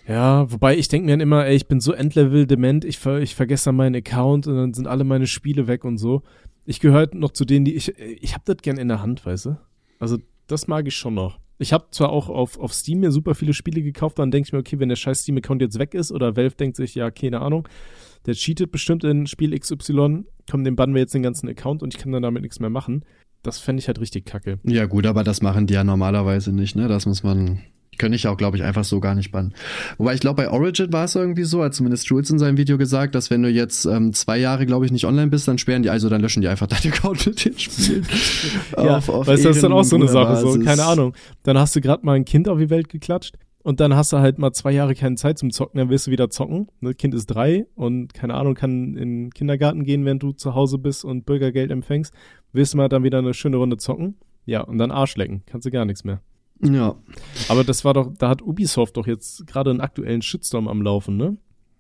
[0.08, 3.20] Ja, wobei ich denke mir dann immer, ey, ich bin so Endlevel dement, ich, ver
[3.20, 6.22] ich vergesse dann meinen Account und dann sind alle meine Spiele weg und so.
[6.64, 9.46] Ich gehöre noch zu denen, die ich, ich hab das gern in der Hand, weißt
[9.46, 9.58] du?
[9.98, 11.38] Also das mag ich schon noch.
[11.58, 14.52] Ich habe zwar auch auf, auf Steam mir super viele Spiele gekauft, dann denke ich
[14.52, 17.42] mir, okay, wenn der scheiß Steam-Account jetzt weg ist oder Valve denkt sich, ja, keine
[17.42, 17.68] Ahnung,
[18.26, 21.94] der cheatet bestimmt in Spiel XY, komm, dem bannen wir jetzt den ganzen Account und
[21.94, 23.04] ich kann dann damit nichts mehr machen.
[23.42, 24.58] Das fände ich halt richtig kacke.
[24.64, 26.88] Ja, gut, aber das machen die ja normalerweise nicht, ne?
[26.88, 27.60] Das muss man
[28.00, 29.52] könnte ich auch, glaube ich, einfach so gar nicht bannen.
[29.98, 32.78] Wobei ich glaube, bei Origin war es irgendwie so, hat zumindest Jules in seinem Video
[32.78, 35.82] gesagt, dass wenn du jetzt ähm, zwei Jahre, glaube ich, nicht online bist, dann sperren
[35.82, 38.06] die, also dann löschen die einfach deinen Account mit den Spielen.
[38.76, 40.54] ja, auf, auf weißt du, das ist dann auch so eine Sache, Basis.
[40.54, 41.14] so, keine Ahnung.
[41.42, 44.18] Dann hast du gerade mal ein Kind auf die Welt geklatscht und dann hast du
[44.18, 46.68] halt mal zwei Jahre keine Zeit zum Zocken, dann wirst du wieder zocken.
[46.80, 50.54] Das Kind ist drei und keine Ahnung, kann in den Kindergarten gehen, während du zu
[50.54, 52.14] Hause bist und Bürgergeld empfängst.
[52.52, 54.16] Willst du mal dann wieder eine schöne Runde zocken?
[54.46, 55.42] Ja, und dann Arsch lecken.
[55.46, 56.22] Kannst du gar nichts mehr.
[56.62, 56.96] Ja.
[57.48, 61.16] Aber das war doch, da hat Ubisoft doch jetzt gerade einen aktuellen Shitstorm am Laufen,
[61.16, 61.36] ne?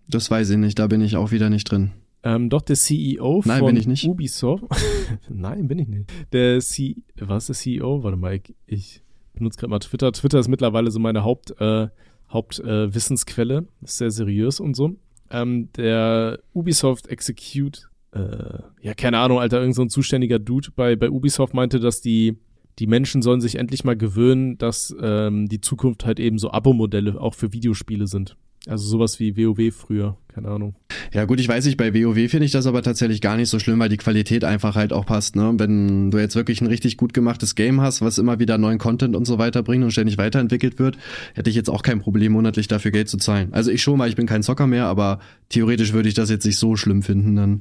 [0.08, 1.92] Das weiß ich nicht, da bin ich auch wieder nicht drin.
[2.22, 4.04] Ähm, doch, der CEO Nein, von bin ich nicht.
[4.06, 4.64] Ubisoft.
[5.28, 6.10] Nein, bin ich nicht.
[6.32, 8.02] Der C was ist der CEO?
[8.02, 9.02] Warte mal, ich, ich
[9.40, 10.12] benutze gerade mal Twitter.
[10.12, 11.88] Twitter ist mittlerweile so meine Haupt, äh,
[12.30, 13.58] Hauptwissensquelle.
[13.58, 14.94] Äh, ist sehr seriös und so.
[15.30, 20.94] Ähm, der Ubisoft Execute, äh, ja, keine Ahnung, Alter, irgend so ein zuständiger Dude bei,
[20.94, 22.38] bei Ubisoft meinte, dass die
[22.78, 27.20] die Menschen sollen sich endlich mal gewöhnen, dass ähm, die Zukunft halt eben so Abo-Modelle
[27.20, 28.36] auch für Videospiele sind.
[28.66, 30.74] Also sowas wie WoW früher, keine Ahnung.
[31.12, 33.58] Ja gut, ich weiß nicht, bei WoW finde ich das aber tatsächlich gar nicht so
[33.58, 35.34] schlimm, weil die Qualität einfach halt auch passt.
[35.34, 35.54] Ne?
[35.56, 39.16] Wenn du jetzt wirklich ein richtig gut gemachtes Game hast, was immer wieder neuen Content
[39.16, 40.98] und so weiter bringt und ständig weiterentwickelt wird,
[41.34, 43.48] hätte ich jetzt auch kein Problem, monatlich dafür Geld zu zahlen.
[43.52, 46.44] Also ich schon mal, ich bin kein Zocker mehr, aber theoretisch würde ich das jetzt
[46.44, 47.60] nicht so schlimm finden dann.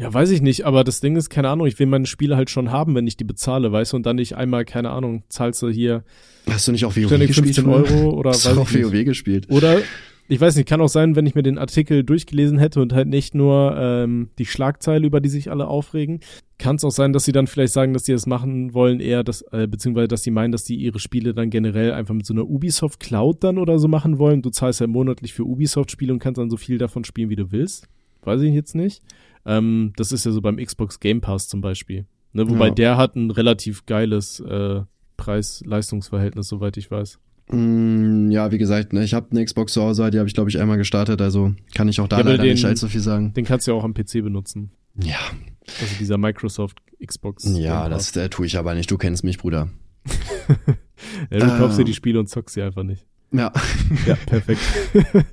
[0.00, 2.48] Ja, weiß ich nicht, aber das Ding ist, keine Ahnung, ich will meine Spiele halt
[2.48, 5.60] schon haben, wenn ich die bezahle, weißt du, und dann nicht einmal, keine Ahnung, zahlst
[5.60, 6.04] du hier.
[6.48, 7.34] Hast du nicht auch WoW gespielt?
[7.34, 9.04] 15 Euro oder Hast weiß du auch WoW nicht.
[9.04, 9.50] gespielt?
[9.50, 9.80] Oder,
[10.26, 13.08] ich weiß nicht, kann auch sein, wenn ich mir den Artikel durchgelesen hätte und halt
[13.08, 16.20] nicht nur ähm, die Schlagzeile, über die sich alle aufregen,
[16.56, 19.22] kann es auch sein, dass sie dann vielleicht sagen, dass sie das machen wollen, eher
[19.22, 22.32] das, äh, beziehungsweise dass sie meinen, dass sie ihre Spiele dann generell einfach mit so
[22.32, 24.40] einer Ubisoft Cloud dann oder so machen wollen.
[24.40, 27.52] Du zahlst ja monatlich für Ubisoft-Spiele und kannst dann so viel davon spielen, wie du
[27.52, 27.86] willst.
[28.22, 29.02] Weiß ich jetzt nicht.
[29.46, 32.06] Ähm, das ist ja so beim Xbox Game Pass zum Beispiel.
[32.32, 32.74] Ne, wobei ja.
[32.74, 34.82] der hat ein relativ geiles äh,
[35.16, 37.18] Preis-Leistungsverhältnis, soweit ich weiß.
[37.50, 40.50] Mm, ja, wie gesagt, ne, ich habe eine Xbox zu Hause, die habe ich glaube
[40.50, 43.34] ich einmal gestartet, also kann ich auch da ja, leider den, nicht allzu viel sagen.
[43.34, 44.70] Den kannst du ja auch am PC benutzen.
[45.02, 45.18] Ja.
[45.80, 47.44] Also dieser Microsoft Xbox.
[47.56, 48.90] Ja, das äh, tue ich aber nicht.
[48.90, 49.68] Du kennst mich, Bruder.
[51.30, 53.06] ja, du kaufst dir die Spiele und zockst sie einfach nicht.
[53.32, 53.52] Ja.
[54.06, 54.60] Ja, perfekt.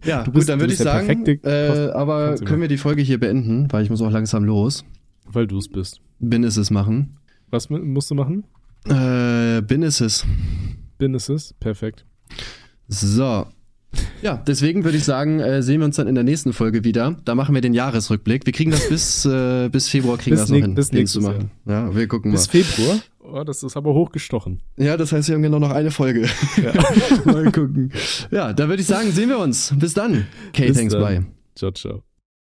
[0.03, 3.19] ja, du bist, gut, dann würde ich sagen, äh, aber können wir die Folge hier
[3.19, 4.83] beenden, weil ich muss auch langsam los.
[5.25, 6.01] Weil du es bist.
[6.19, 7.17] Bin ist es machen.
[7.49, 8.43] Was musst du machen?
[8.85, 10.25] Äh, bin ist es.
[10.97, 12.05] Bin ist es, perfekt.
[12.87, 13.45] So.
[14.21, 17.15] Ja, deswegen würde ich sagen, äh, sehen wir uns dann in der nächsten Folge wieder.
[17.25, 18.45] Da machen wir den Jahresrückblick.
[18.45, 21.21] Wir kriegen das bis, äh, bis Februar kriegen bis wir das noch hin, bis zu
[21.21, 21.51] machen.
[21.65, 22.51] Ja, wir gucken bis mal.
[22.51, 22.99] Bis Februar?
[23.29, 24.61] Oh, das ist aber hochgestochen.
[24.77, 26.27] Ja, das heißt, wir haben genau noch eine Folge.
[26.55, 26.73] Ja.
[27.25, 27.91] Mal gucken.
[28.31, 29.73] Ja, da würde ich sagen, sehen wir uns.
[29.77, 30.27] Bis dann.
[30.49, 31.01] Okay, Bis thanks, dann.
[31.01, 31.25] bye.
[31.55, 32.06] Ciao, ciao.